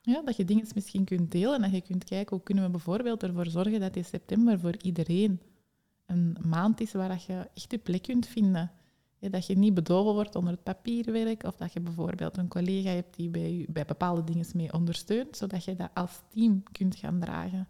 Ja, 0.00 0.22
dat 0.24 0.36
je 0.36 0.44
dingen 0.44 0.66
misschien 0.74 1.04
kunt 1.04 1.30
delen 1.30 1.54
en 1.54 1.62
dat 1.62 1.70
je 1.70 1.80
kunt 1.80 2.04
kijken 2.04 2.36
hoe 2.36 2.44
kunnen 2.44 2.64
we 2.64 2.70
bijvoorbeeld 2.70 3.22
ervoor 3.22 3.46
zorgen 3.46 3.80
dat 3.80 3.96
in 3.96 4.04
september 4.04 4.60
voor 4.60 4.76
iedereen 4.82 5.40
een 6.06 6.36
maand 6.46 6.80
is 6.80 6.92
waar 6.92 7.22
je 7.26 7.48
echt 7.54 7.70
je 7.70 7.78
plek 7.78 8.02
kunt 8.02 8.26
vinden. 8.26 8.70
dat 9.18 9.46
je 9.46 9.58
niet 9.58 9.74
bedoven 9.74 10.12
wordt 10.12 10.34
onder 10.34 10.52
het 10.52 10.62
papierwerk 10.62 11.42
of 11.42 11.56
dat 11.56 11.72
je 11.72 11.80
bijvoorbeeld 11.80 12.36
een 12.36 12.48
collega 12.48 12.90
hebt 12.90 13.16
die 13.16 13.28
bij, 13.28 13.66
bij 13.68 13.84
bepaalde 13.84 14.24
dingen 14.24 14.46
mee 14.54 14.72
ondersteunt, 14.72 15.36
zodat 15.36 15.64
je 15.64 15.76
dat 15.76 15.90
als 15.94 16.22
team 16.28 16.62
kunt 16.72 16.96
gaan 16.96 17.20
dragen. 17.20 17.68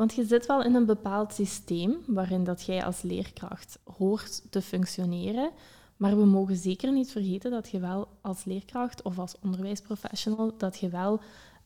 Want 0.00 0.14
je 0.14 0.24
zit 0.24 0.46
wel 0.46 0.62
in 0.62 0.74
een 0.74 0.86
bepaald 0.86 1.32
systeem 1.32 1.96
waarin 2.06 2.44
dat 2.44 2.62
jij 2.62 2.84
als 2.84 3.02
leerkracht 3.02 3.78
hoort 3.96 4.42
te 4.50 4.62
functioneren. 4.62 5.50
Maar 5.96 6.16
we 6.16 6.24
mogen 6.24 6.56
zeker 6.56 6.92
niet 6.92 7.10
vergeten 7.10 7.50
dat 7.50 7.68
je 7.68 7.80
wel 7.80 8.08
als 8.20 8.44
leerkracht 8.44 9.02
of 9.02 9.18
als 9.18 9.36
onderwijsprofessional, 9.42 10.54
dat 10.56 10.78
je 10.78 10.88
wel 10.88 11.20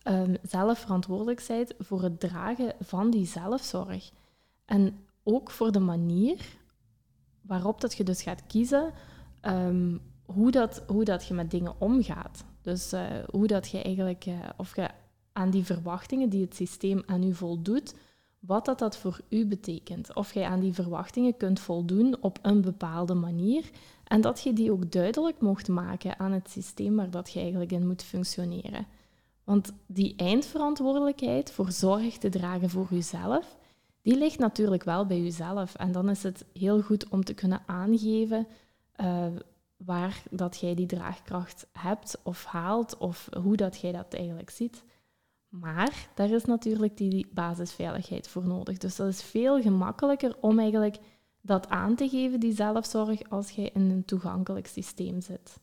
um, 0.04 0.36
zelf 0.42 0.78
verantwoordelijk 0.78 1.44
bent 1.48 1.74
voor 1.78 2.02
het 2.02 2.20
dragen 2.20 2.72
van 2.80 3.10
die 3.10 3.26
zelfzorg. 3.26 4.10
En 4.64 5.04
ook 5.22 5.50
voor 5.50 5.72
de 5.72 5.80
manier 5.80 6.40
waarop 7.40 7.80
dat 7.80 7.94
je 7.94 8.04
dus 8.04 8.22
gaat 8.22 8.46
kiezen 8.46 8.92
um, 9.42 10.00
hoe, 10.24 10.50
dat, 10.50 10.82
hoe 10.86 11.04
dat 11.04 11.26
je 11.26 11.34
met 11.34 11.50
dingen 11.50 11.80
omgaat. 11.80 12.44
Dus 12.62 12.92
uh, 12.92 13.02
hoe 13.30 13.46
dat 13.46 13.70
je 13.70 13.82
eigenlijk, 13.82 14.26
uh, 14.26 14.34
of 14.56 14.76
je 14.76 14.88
aan 15.32 15.50
die 15.50 15.64
verwachtingen 15.64 16.28
die 16.28 16.44
het 16.44 16.54
systeem 16.54 17.02
aan 17.06 17.22
u 17.22 17.34
voldoet, 17.34 17.94
wat 18.46 18.64
dat, 18.64 18.78
dat 18.78 18.96
voor 18.96 19.20
u 19.28 19.46
betekent. 19.46 20.14
Of 20.14 20.34
jij 20.34 20.44
aan 20.44 20.60
die 20.60 20.72
verwachtingen 20.72 21.36
kunt 21.36 21.60
voldoen 21.60 22.16
op 22.20 22.38
een 22.42 22.60
bepaalde 22.60 23.14
manier 23.14 23.70
en 24.04 24.20
dat 24.20 24.40
je 24.40 24.52
die 24.52 24.72
ook 24.72 24.92
duidelijk 24.92 25.40
mocht 25.40 25.68
maken 25.68 26.18
aan 26.18 26.32
het 26.32 26.50
systeem 26.50 26.96
waar 26.96 27.10
dat 27.10 27.32
je 27.32 27.40
eigenlijk 27.40 27.72
in 27.72 27.86
moet 27.86 28.02
functioneren. 28.02 28.86
Want 29.44 29.72
die 29.86 30.16
eindverantwoordelijkheid 30.16 31.52
voor 31.52 31.70
zorg 31.70 32.18
te 32.18 32.28
dragen 32.28 32.70
voor 32.70 32.86
jezelf, 32.90 33.56
die 34.02 34.18
ligt 34.18 34.38
natuurlijk 34.38 34.84
wel 34.84 35.06
bij 35.06 35.20
jezelf. 35.20 35.74
En 35.74 35.92
dan 35.92 36.10
is 36.10 36.22
het 36.22 36.44
heel 36.52 36.82
goed 36.82 37.08
om 37.08 37.24
te 37.24 37.34
kunnen 37.34 37.62
aangeven 37.66 38.46
uh, 39.00 39.26
waar 39.76 40.22
dat 40.30 40.56
jij 40.60 40.74
die 40.74 40.86
draagkracht 40.86 41.66
hebt 41.72 42.20
of 42.22 42.44
haalt 42.44 42.96
of 42.96 43.28
hoe 43.42 43.56
dat 43.56 43.80
jij 43.80 43.92
dat 43.92 44.14
eigenlijk 44.14 44.50
ziet. 44.50 44.84
Maar 45.60 46.08
daar 46.14 46.30
is 46.30 46.44
natuurlijk 46.44 46.96
die 46.96 47.26
basisveiligheid 47.30 48.28
voor 48.28 48.46
nodig. 48.46 48.78
Dus 48.78 48.96
dat 48.96 49.08
is 49.08 49.22
veel 49.22 49.62
gemakkelijker 49.62 50.36
om 50.40 50.58
eigenlijk 50.58 50.96
dat 51.40 51.68
aan 51.68 51.94
te 51.94 52.08
geven, 52.08 52.40
die 52.40 52.54
zelfzorg, 52.54 53.30
als 53.30 53.50
je 53.50 53.70
in 53.74 53.90
een 53.90 54.04
toegankelijk 54.04 54.66
systeem 54.66 55.20
zit. 55.20 55.58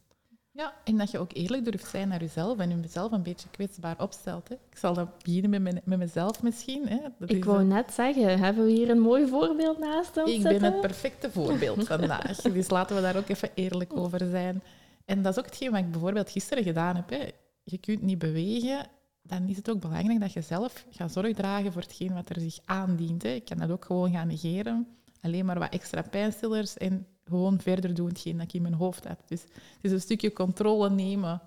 Ja, 0.51 0.73
en 0.83 0.97
dat 0.97 1.11
je 1.11 1.19
ook 1.19 1.33
eerlijk 1.33 1.65
durft 1.65 1.89
zijn 1.89 2.07
naar 2.07 2.19
jezelf 2.19 2.57
en 2.57 2.81
jezelf 2.81 3.11
een 3.11 3.23
beetje 3.23 3.49
kwetsbaar 3.49 4.01
opstelt. 4.01 4.47
Hè. 4.47 4.55
Ik 4.55 4.77
zal 4.77 4.93
dat 4.93 5.23
beginnen 5.23 5.61
met, 5.61 5.85
met 5.85 5.97
mezelf 5.97 6.43
misschien. 6.43 6.87
Hè. 6.87 6.99
Dat 7.19 7.29
ik 7.29 7.45
wou 7.45 7.63
net 7.63 7.93
zeggen, 7.93 8.39
hebben 8.39 8.65
we 8.65 8.71
hier 8.71 8.89
een 8.89 8.99
mooi 8.99 9.27
voorbeeld 9.27 9.79
naast 9.79 10.17
ons 10.17 10.31
Ik 10.31 10.43
ben 10.43 10.63
het 10.63 10.81
perfecte 10.81 11.31
voorbeeld 11.31 11.87
vandaag, 11.93 12.41
dus 12.41 12.69
laten 12.69 12.95
we 12.95 13.01
daar 13.01 13.17
ook 13.17 13.29
even 13.29 13.49
eerlijk 13.53 13.97
over 13.97 14.19
zijn. 14.29 14.63
En 15.05 15.21
dat 15.21 15.31
is 15.31 15.39
ook 15.39 15.45
hetgeen 15.45 15.71
wat 15.71 15.79
ik 15.79 15.91
bijvoorbeeld 15.91 16.29
gisteren 16.29 16.63
gedaan 16.63 16.95
heb. 16.95 17.09
Hè. 17.09 17.29
Je 17.63 17.77
kunt 17.77 18.01
niet 18.01 18.19
bewegen 18.19 18.87
dan 19.31 19.47
is 19.47 19.57
het 19.57 19.69
ook 19.69 19.79
belangrijk 19.79 20.19
dat 20.19 20.33
je 20.33 20.41
zelf 20.41 20.85
gaat 20.89 21.11
zorg 21.11 21.35
dragen 21.35 21.71
voor 21.71 21.81
hetgeen 21.81 22.13
wat 22.13 22.29
er 22.29 22.39
zich 22.41 22.59
aandient. 22.65 23.23
Hè. 23.23 23.29
Ik 23.29 23.45
kan 23.45 23.57
dat 23.57 23.69
ook 23.69 23.85
gewoon 23.85 24.11
gaan 24.11 24.27
negeren. 24.27 24.87
Alleen 25.21 25.45
maar 25.45 25.59
wat 25.59 25.73
extra 25.73 26.01
pijnstillers 26.01 26.77
en 26.77 27.07
gewoon 27.23 27.59
verder 27.59 27.93
doen 27.93 28.07
hetgeen 28.07 28.37
dat 28.37 28.45
ik 28.45 28.53
in 28.53 28.61
mijn 28.61 28.73
hoofd 28.73 29.07
heb. 29.07 29.19
Dus 29.25 29.41
het 29.41 29.79
is 29.81 29.91
een 29.91 30.01
stukje 30.01 30.33
controle 30.33 30.89
nemen 30.89 31.41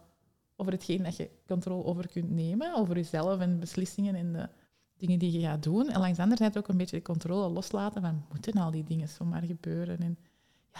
over 0.56 0.72
hetgeen 0.72 1.02
dat 1.02 1.16
je 1.16 1.30
controle 1.46 1.84
over 1.84 2.08
kunt 2.08 2.30
nemen, 2.30 2.74
over 2.74 2.96
jezelf 2.96 3.40
en 3.40 3.60
beslissingen 3.60 4.14
en 4.14 4.32
de 4.32 4.48
dingen 4.96 5.18
die 5.18 5.32
je 5.32 5.40
gaat 5.40 5.62
doen. 5.62 5.88
En 5.88 6.00
langs 6.00 6.16
de 6.16 6.22
andere 6.22 6.42
zijde 6.42 6.58
ook 6.58 6.68
een 6.68 6.76
beetje 6.76 6.96
de 6.96 7.02
controle 7.02 7.48
loslaten 7.48 8.02
van 8.02 8.24
moeten 8.28 8.52
al 8.52 8.70
die 8.70 8.84
dingen 8.84 9.08
zomaar 9.08 9.42
gebeuren 9.42 9.98
en 9.98 10.18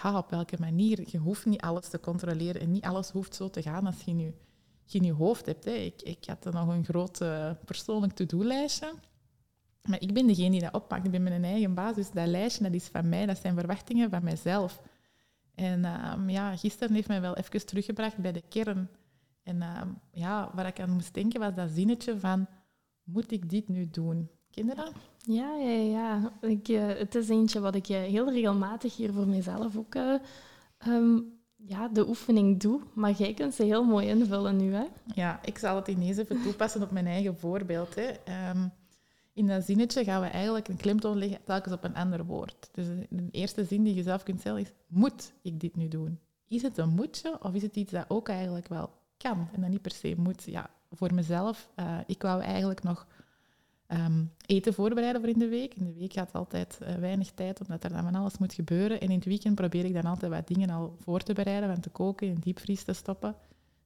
ja, 0.02 0.18
op 0.18 0.30
welke 0.30 0.56
manier. 0.58 1.04
Je 1.06 1.18
hoeft 1.18 1.46
niet 1.46 1.60
alles 1.60 1.88
te 1.88 2.00
controleren 2.00 2.60
en 2.60 2.70
niet 2.70 2.84
alles 2.84 3.10
hoeft 3.10 3.34
zo 3.34 3.50
te 3.50 3.62
gaan 3.62 3.86
als 3.86 4.02
je 4.02 4.12
nu 4.12 4.34
je 4.84 4.98
in 4.98 5.04
je 5.04 5.12
hoofd 5.12 5.46
hebt. 5.46 5.64
Hè. 5.64 5.72
Ik, 5.72 6.02
ik 6.02 6.24
had 6.26 6.52
nog 6.52 6.68
een 6.68 6.84
groot 6.84 7.18
persoonlijk 7.64 8.12
to-do-lijstje. 8.12 8.92
Maar 9.88 10.00
ik 10.00 10.12
ben 10.12 10.26
degene 10.26 10.50
die 10.50 10.60
dat 10.60 10.74
oppakt. 10.74 11.04
Ik 11.04 11.10
ben 11.10 11.22
mijn 11.22 11.44
eigen 11.44 11.74
baas. 11.74 11.94
Dus 11.94 12.10
dat 12.10 12.26
lijstje 12.26 12.64
dat 12.64 12.74
is 12.74 12.86
van 12.86 13.08
mij. 13.08 13.26
Dat 13.26 13.38
zijn 13.38 13.54
verwachtingen 13.54 14.10
van 14.10 14.24
mijzelf. 14.24 14.82
En 15.54 15.78
uh, 15.84 16.12
ja, 16.26 16.56
gisteren 16.56 16.94
heeft 16.94 17.08
mij 17.08 17.20
wel 17.20 17.36
even 17.36 17.66
teruggebracht 17.66 18.16
bij 18.16 18.32
de 18.32 18.42
kern. 18.48 18.88
En 19.42 19.56
uh, 19.56 19.80
ja, 20.10 20.50
waar 20.54 20.66
ik 20.66 20.80
aan 20.80 20.90
moest 20.90 21.14
denken 21.14 21.40
was 21.40 21.54
dat 21.54 21.70
zinnetje 21.70 22.18
van... 22.18 22.46
Moet 23.02 23.32
ik 23.32 23.50
dit 23.50 23.68
nu 23.68 23.90
doen? 23.90 24.30
Dat? 24.50 24.92
Ja, 25.18 25.56
ja, 25.56 25.70
ja. 25.70 26.32
Ik, 26.40 26.68
uh, 26.68 26.86
het 26.86 27.14
is 27.14 27.28
eentje 27.28 27.60
wat 27.60 27.74
ik 27.74 27.86
heel 27.86 28.32
regelmatig 28.32 28.96
hier 28.96 29.12
voor 29.12 29.26
mezelf 29.26 29.76
ook 29.76 29.94
um, 30.86 31.33
ja, 31.66 31.88
de 31.88 32.08
oefening 32.08 32.60
doe, 32.60 32.80
maar 32.94 33.12
jij 33.12 33.34
kunt 33.34 33.54
ze 33.54 33.62
heel 33.62 33.84
mooi 33.84 34.08
invullen 34.08 34.56
nu. 34.56 34.74
Hè? 34.74 34.84
Ja, 35.14 35.40
ik 35.44 35.58
zal 35.58 35.76
het 35.76 35.88
ineens 35.88 36.16
even 36.16 36.42
toepassen 36.42 36.82
op 36.82 36.90
mijn 36.90 37.06
eigen 37.06 37.38
voorbeeld. 37.38 37.94
Hè. 37.94 38.10
Um, 38.50 38.72
in 39.32 39.46
dat 39.46 39.64
zinnetje 39.64 40.04
gaan 40.04 40.20
we 40.20 40.26
eigenlijk 40.26 40.68
een 40.68 40.76
klemtoon 40.76 41.18
leggen 41.18 41.44
telkens 41.44 41.74
op 41.74 41.84
een 41.84 41.94
ander 41.94 42.24
woord. 42.24 42.68
Dus 42.72 42.86
de 43.10 43.28
eerste 43.30 43.64
zin 43.64 43.82
die 43.82 43.94
je 43.94 44.02
zelf 44.02 44.22
kunt 44.22 44.40
stellen 44.40 44.60
is, 44.60 44.72
moet 44.86 45.32
ik 45.42 45.60
dit 45.60 45.76
nu 45.76 45.88
doen? 45.88 46.18
Is 46.48 46.62
het 46.62 46.78
een 46.78 46.88
moetje 46.88 47.42
of 47.42 47.54
is 47.54 47.62
het 47.62 47.76
iets 47.76 47.92
dat 47.92 48.04
ook 48.08 48.28
eigenlijk 48.28 48.68
wel 48.68 48.90
kan 49.16 49.48
en 49.52 49.60
dat 49.60 49.70
niet 49.70 49.82
per 49.82 49.90
se 49.90 50.14
moet? 50.16 50.42
Ja, 50.44 50.70
voor 50.90 51.14
mezelf, 51.14 51.70
uh, 51.76 51.98
ik 52.06 52.22
wou 52.22 52.42
eigenlijk 52.42 52.82
nog 52.82 53.06
ehm, 53.86 54.24
eten 54.46 54.74
voorbereiden 54.74 55.20
voor 55.20 55.30
in 55.30 55.38
de 55.38 55.48
week. 55.48 55.74
In 55.74 55.84
de 55.84 55.92
week 55.92 56.12
gaat 56.12 56.32
altijd 56.32 56.78
uh, 56.82 56.94
weinig 56.94 57.30
tijd, 57.30 57.60
omdat 57.60 57.84
er 57.84 57.92
dan 57.92 58.02
van 58.02 58.14
alles 58.14 58.38
moet 58.38 58.52
gebeuren. 58.52 59.00
En 59.00 59.08
in 59.08 59.16
het 59.16 59.24
weekend 59.24 59.54
probeer 59.54 59.84
ik 59.84 59.94
dan 59.94 60.04
altijd 60.04 60.32
wat 60.32 60.48
dingen 60.48 60.70
al 60.70 60.96
voor 61.00 61.20
te 61.20 61.32
bereiden, 61.32 61.68
van 61.72 61.80
te 61.80 61.90
koken, 61.90 62.26
in 62.26 62.38
diepvries 62.40 62.82
te 62.82 62.92
stoppen. 62.92 63.36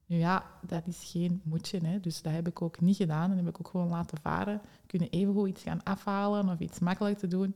Nu 0.07 0.17
ja, 0.17 0.45
dat 0.67 0.87
is 0.87 1.11
geen 1.11 1.41
moedje, 1.45 1.79
hè. 1.87 2.01
dus 2.01 2.23
dat 2.23 2.33
heb 2.33 2.49
ik 2.49 2.63
ook 2.63 2.81
niet 2.81 2.97
gedaan. 2.97 3.29
Dat 3.29 3.39
heb 3.39 3.49
ik 3.49 3.59
ook 3.59 3.69
gewoon 3.69 3.89
laten 3.89 4.19
varen. 4.21 4.61
Kunnen 4.87 5.11
evengoed 5.11 5.49
iets 5.49 5.63
gaan 5.63 5.83
afhalen 5.83 6.49
of 6.49 6.59
iets 6.59 6.79
makkelijk 6.79 7.19
te 7.19 7.29
doen. 7.29 7.55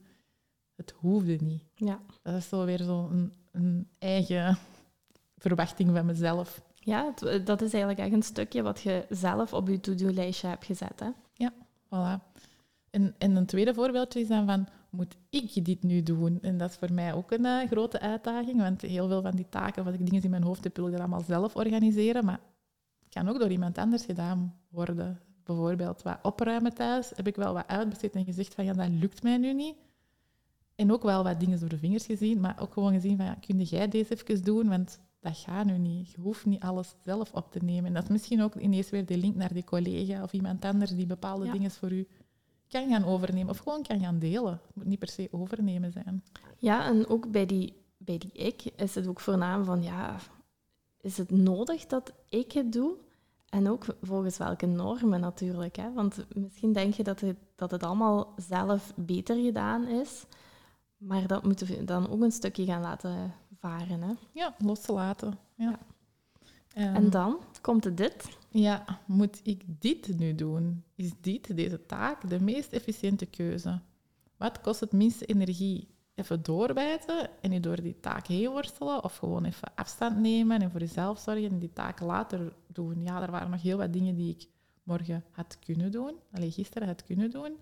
Het 0.76 0.94
hoefde 0.96 1.38
niet. 1.40 1.62
Ja. 1.74 2.00
Dat 2.22 2.34
is 2.34 2.48
zo 2.48 2.64
weer 2.64 2.82
zo'n 2.82 3.32
een 3.52 3.88
eigen 3.98 4.58
verwachting 5.44 5.90
van 5.90 6.06
mezelf. 6.06 6.62
Ja, 6.74 7.14
eh, 7.14 7.44
dat 7.44 7.62
is 7.62 7.72
eigenlijk 7.72 7.98
echt 7.98 8.12
een 8.12 8.22
stukje 8.22 8.62
wat 8.62 8.80
je 8.80 9.06
zelf 9.08 9.52
op 9.52 9.68
je 9.68 9.80
to-do-lijstje 9.80 10.48
hebt 10.48 10.64
gezet. 10.64 11.00
Hè? 11.00 11.08
Ja, 11.34 11.52
voilà. 11.86 12.31
En, 12.92 13.14
en 13.18 13.36
een 13.36 13.46
tweede 13.46 13.74
voorbeeldje 13.74 14.20
is 14.20 14.28
dan 14.28 14.46
van, 14.46 14.68
moet 14.90 15.16
ik 15.30 15.64
dit 15.64 15.82
nu 15.82 16.02
doen? 16.02 16.38
En 16.42 16.58
dat 16.58 16.70
is 16.70 16.76
voor 16.76 16.92
mij 16.92 17.14
ook 17.14 17.30
een 17.30 17.44
uh, 17.44 17.66
grote 17.66 18.00
uitdaging, 18.00 18.60
want 18.60 18.80
heel 18.80 19.08
veel 19.08 19.22
van 19.22 19.30
die 19.30 19.48
taken, 19.48 19.84
wat 19.84 19.94
ik 19.94 20.06
dingen 20.06 20.22
in 20.22 20.30
mijn 20.30 20.42
hoofd 20.42 20.64
heb, 20.64 20.76
wil 20.76 20.86
ik 20.86 20.92
dat 20.92 21.00
allemaal 21.00 21.20
zelf 21.20 21.56
organiseren, 21.56 22.24
maar 22.24 22.40
het 23.04 23.14
kan 23.14 23.28
ook 23.28 23.38
door 23.38 23.50
iemand 23.50 23.78
anders 23.78 24.04
gedaan 24.04 24.54
worden. 24.68 25.20
Bijvoorbeeld 25.44 26.02
wat 26.02 26.18
opruimen 26.22 26.74
thuis, 26.74 27.12
heb 27.14 27.26
ik 27.26 27.36
wel 27.36 27.54
wat 27.54 27.66
uitbesteed 27.66 28.14
en 28.14 28.24
gezegd 28.24 28.54
van, 28.54 28.64
ja, 28.64 28.72
dat 28.72 28.88
lukt 28.88 29.22
mij 29.22 29.36
nu 29.36 29.52
niet. 29.52 29.76
En 30.74 30.92
ook 30.92 31.02
wel 31.02 31.24
wat 31.24 31.40
dingen 31.40 31.60
door 31.60 31.68
de 31.68 31.78
vingers 31.78 32.06
gezien, 32.06 32.40
maar 32.40 32.60
ook 32.60 32.72
gewoon 32.72 32.92
gezien 32.92 33.16
van, 33.16 33.26
ja, 33.26 33.36
kun 33.40 33.62
jij 33.62 33.88
deze 33.88 34.12
even 34.12 34.44
doen? 34.44 34.68
Want 34.68 35.00
dat 35.20 35.36
gaat 35.36 35.66
nu 35.66 35.78
niet. 35.78 36.10
Je 36.10 36.20
hoeft 36.20 36.46
niet 36.46 36.62
alles 36.62 36.94
zelf 37.04 37.32
op 37.32 37.52
te 37.52 37.58
nemen. 37.64 37.84
En 37.84 37.94
dat 37.94 38.02
is 38.02 38.08
misschien 38.08 38.42
ook 38.42 38.54
ineens 38.54 38.90
weer 38.90 39.06
de 39.06 39.16
link 39.16 39.34
naar 39.34 39.52
die 39.52 39.64
collega 39.64 40.22
of 40.22 40.32
iemand 40.32 40.64
anders 40.64 40.90
die 40.90 41.06
bepaalde 41.06 41.50
dingen 41.50 41.70
voor 41.70 41.92
u 41.92 42.06
kan 42.72 42.88
gaan 42.88 43.04
overnemen 43.04 43.50
of 43.50 43.58
gewoon 43.58 43.82
kan 43.82 44.00
gaan 44.00 44.18
delen. 44.18 44.52
Het 44.52 44.74
moet 44.74 44.86
niet 44.86 44.98
per 44.98 45.08
se 45.08 45.28
overnemen 45.30 45.92
zijn. 45.92 46.24
Ja, 46.58 46.84
en 46.84 47.08
ook 47.08 47.30
bij 47.30 47.46
die, 47.46 47.82
bij 47.96 48.18
die 48.18 48.32
ik 48.32 48.64
is 48.76 48.94
het 48.94 49.06
ook 49.06 49.20
voornaam 49.20 49.64
van, 49.64 49.82
ja, 49.82 50.16
is 51.00 51.18
het 51.18 51.30
nodig 51.30 51.86
dat 51.86 52.12
ik 52.28 52.52
het 52.52 52.72
doe? 52.72 52.94
En 53.48 53.68
ook 53.68 53.84
volgens 54.02 54.38
welke 54.38 54.66
normen 54.66 55.20
natuurlijk. 55.20 55.76
Hè? 55.76 55.92
Want 55.92 56.24
misschien 56.34 56.72
denk 56.72 56.94
je 56.94 57.02
dat 57.02 57.20
het, 57.20 57.36
dat 57.56 57.70
het 57.70 57.82
allemaal 57.82 58.34
zelf 58.36 58.92
beter 58.96 59.36
gedaan 59.36 59.86
is. 59.86 60.24
Maar 60.96 61.26
dat 61.26 61.42
moeten 61.42 61.66
we 61.66 61.84
dan 61.84 62.10
ook 62.10 62.20
een 62.20 62.32
stukje 62.32 62.64
gaan 62.64 62.80
laten 62.80 63.34
varen. 63.58 64.02
Hè? 64.02 64.12
Ja, 64.32 64.54
loslaten. 64.58 65.38
Ja. 65.54 65.78
ja. 66.68 66.88
Um, 66.88 66.94
en 66.94 67.10
dan 67.10 67.38
komt 67.60 67.84
het 67.84 67.96
dit. 67.96 68.38
Ja, 68.52 69.00
moet 69.06 69.40
ik 69.42 69.64
dit 69.66 70.18
nu 70.18 70.34
doen? 70.34 70.84
Is 70.94 71.10
dit, 71.20 71.56
deze 71.56 71.86
taak, 71.86 72.28
de 72.28 72.40
meest 72.40 72.72
efficiënte 72.72 73.26
keuze? 73.26 73.80
Wat 74.36 74.60
kost 74.60 74.80
het 74.80 74.92
minste 74.92 75.24
energie? 75.24 75.88
Even 76.14 76.42
doorbijten 76.42 77.42
en 77.42 77.62
door 77.62 77.82
die 77.82 78.00
taak 78.00 78.26
heen 78.26 78.50
worstelen 78.50 79.04
of 79.04 79.16
gewoon 79.16 79.44
even 79.44 79.74
afstand 79.74 80.16
nemen 80.16 80.62
en 80.62 80.70
voor 80.70 80.80
jezelf 80.80 81.18
zorgen 81.18 81.50
en 81.50 81.58
die 81.58 81.72
taak 81.72 82.00
later 82.00 82.52
doen. 82.66 83.02
Ja, 83.02 83.22
er 83.22 83.30
waren 83.30 83.50
nog 83.50 83.62
heel 83.62 83.78
wat 83.78 83.92
dingen 83.92 84.14
die 84.14 84.30
ik 84.30 84.48
morgen 84.82 85.24
had 85.30 85.58
kunnen 85.58 85.90
doen, 85.90 86.14
alleen 86.32 86.52
gisteren 86.52 86.88
had 86.88 87.04
kunnen 87.04 87.30
doen. 87.30 87.56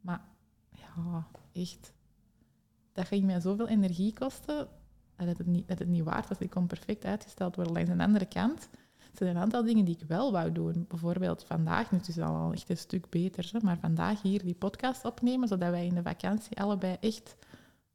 Maar 0.00 0.24
ja, 0.70 1.26
echt, 1.52 1.92
dat 2.92 3.06
ging 3.06 3.24
mij 3.24 3.40
zoveel 3.40 3.68
energie 3.68 4.12
kosten 4.12 4.68
dat 5.16 5.38
het 5.38 5.46
niet, 5.46 5.68
dat 5.68 5.78
het 5.78 5.88
niet 5.88 6.04
waard 6.04 6.28
was. 6.28 6.38
Ik 6.38 6.50
kon 6.50 6.66
perfect 6.66 7.04
uitgesteld 7.04 7.56
worden. 7.56 7.74
Langs 7.74 7.90
een 7.90 8.00
andere 8.00 8.26
kant 8.26 8.68
er 9.20 9.26
zijn 9.26 9.36
een 9.36 9.42
aantal 9.42 9.64
dingen 9.64 9.84
die 9.84 9.96
ik 10.00 10.08
wel 10.08 10.32
wou 10.32 10.52
doen. 10.52 10.84
Bijvoorbeeld 10.88 11.44
vandaag, 11.44 11.90
nu 11.90 11.98
is 12.06 12.16
het 12.16 12.24
al 12.24 12.52
echt 12.52 12.70
een 12.70 12.76
stuk 12.76 13.10
beter, 13.10 13.50
maar 13.62 13.78
vandaag 13.78 14.22
hier 14.22 14.44
die 14.44 14.54
podcast 14.54 15.04
opnemen, 15.04 15.48
zodat 15.48 15.70
wij 15.70 15.86
in 15.86 15.94
de 15.94 16.02
vakantie 16.02 16.60
allebei 16.60 16.96
echt 17.00 17.36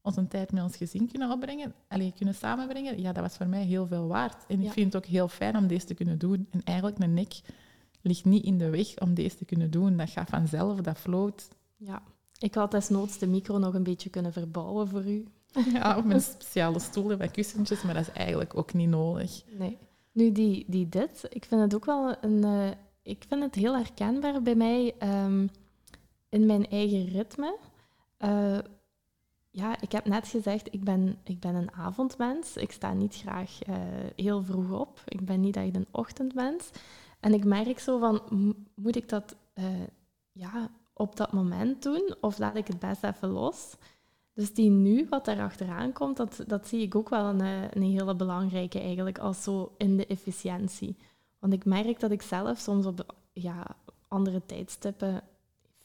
onze 0.02 0.28
tijd 0.28 0.52
met 0.52 0.64
ons 0.64 0.76
gezin 0.76 1.08
kunnen 1.08 1.32
opbrengen, 1.32 1.74
alleen 1.88 2.14
kunnen 2.14 2.36
samenbrengen, 2.36 3.02
ja, 3.02 3.12
dat 3.12 3.24
was 3.24 3.38
voor 3.38 3.48
mij 3.48 3.64
heel 3.64 3.88
veel 3.88 4.08
waard. 4.08 4.46
En 4.48 4.62
ik 4.62 4.72
vind 4.72 4.94
het 4.94 5.04
ook 5.04 5.10
heel 5.10 5.28
fijn 5.28 5.58
om 5.58 5.68
deze 5.68 5.86
te 5.86 5.94
kunnen 5.94 6.18
doen. 6.18 6.48
En 6.50 6.64
eigenlijk, 6.64 6.98
mijn 6.98 7.14
nek 7.14 7.42
ligt 8.02 8.26
niet 8.26 8.44
in 8.44 8.58
de 8.58 8.70
weg 8.70 9.00
om 9.00 9.14
deze 9.14 9.36
te 9.36 9.46
kunnen 9.46 9.72
doen. 9.72 9.98
Dat 9.98 10.10
gaat 10.10 10.30
vanzelf, 10.30 10.82
dat 10.82 10.98
floot. 10.98 11.48
Ja, 11.78 12.02
ik 12.38 12.56
had 12.56 12.72
desnoods 12.72 13.18
de 13.18 13.28
micro 13.28 13.58
nog 13.58 13.74
een 13.74 13.84
beetje 13.84 14.10
kunnen 14.10 14.34
verbouwen 14.34 14.88
voor 14.88 15.06
u. 15.06 15.26
Ja, 15.74 15.98
op 15.98 16.06
een 16.06 16.22
speciale 16.32 16.80
stoel 16.80 17.12
en 17.12 17.32
kussentjes, 17.32 17.82
maar 17.82 17.94
dat 17.94 18.08
is 18.08 18.14
eigenlijk 18.14 18.58
ook 18.58 18.74
niet 18.74 18.90
nodig. 18.90 19.44
Nee. 19.58 19.78
Nu, 20.12 20.32
die, 20.32 20.66
die 20.68 20.90
dit, 20.90 21.26
ik 21.30 21.46
vind 21.46 21.62
het 21.62 21.76
ook 21.76 21.86
wel 21.86 22.16
een... 22.22 22.46
Uh, 22.46 22.70
ik 23.04 23.26
vind 23.28 23.42
het 23.44 23.56
heel 23.56 23.76
herkenbaar 23.76 24.42
bij 24.42 24.56
mij 24.56 24.96
um, 25.24 25.50
in 26.30 26.46
mijn 26.46 26.68
eigen 26.70 27.06
ritme. 27.06 27.58
Uh, 28.20 28.60
ja, 29.52 29.82
ik 29.82 29.92
heb 29.92 30.06
net 30.06 30.28
gezegd, 30.28 30.74
ik 30.74 30.84
ben, 30.84 31.18
ik 31.24 31.40
ben 31.40 31.56
een 31.56 31.72
avondmens. 31.72 32.58
Ik 32.58 32.72
sta 32.72 32.94
niet 32.94 33.16
graag 33.16 33.68
uh, 33.68 33.76
heel 34.16 34.44
vroeg 34.44 34.80
op. 34.80 35.02
Ik 35.06 35.26
ben 35.26 35.40
niet 35.40 35.56
echt 35.56 35.76
een 35.76 35.88
ochtendmens. 35.92 36.70
En 37.20 37.34
ik 37.34 37.46
merk 37.46 37.80
zo 37.80 38.00
van, 38.00 38.22
moet 38.76 38.96
ik 38.96 39.10
dat 39.10 39.36
ja, 40.32 40.70
op 40.94 41.16
dat 41.16 41.32
moment 41.32 41.84
doen? 41.84 42.16
Of 42.22 42.38
laat 42.38 42.56
ik 42.56 42.68
het 42.68 42.80
best 42.80 43.04
even 43.04 43.30
los? 43.30 43.76
Dus 44.34 44.54
die 44.54 44.70
nu, 44.70 45.08
wat 45.10 45.26
daar 45.26 45.42
achteraan 45.42 45.94
komt, 45.94 46.18
dat, 46.18 46.44
dat 46.48 46.68
zie 46.68 46.82
ik 46.82 46.96
ook 46.96 47.10
wel 47.10 47.26
een, 47.26 47.42
eh, 47.42 47.72
een 47.72 47.82
hele 47.82 48.16
belangrijke 48.16 48.80
eigenlijk, 48.80 49.20
als 49.20 49.44
zo 49.44 49.74
in 49.78 49.98
de 49.98 50.06
efficiëntie. 50.06 50.96
Want 51.40 51.54
ik 51.54 51.66
merk 51.66 52.00
dat 52.00 52.12
ik 52.12 52.22
zelf 52.22 52.60
soms 52.60 52.86
op 52.86 53.16
ja, 53.34 53.76
andere 54.08 54.42
tijdstippen 54.46 55.24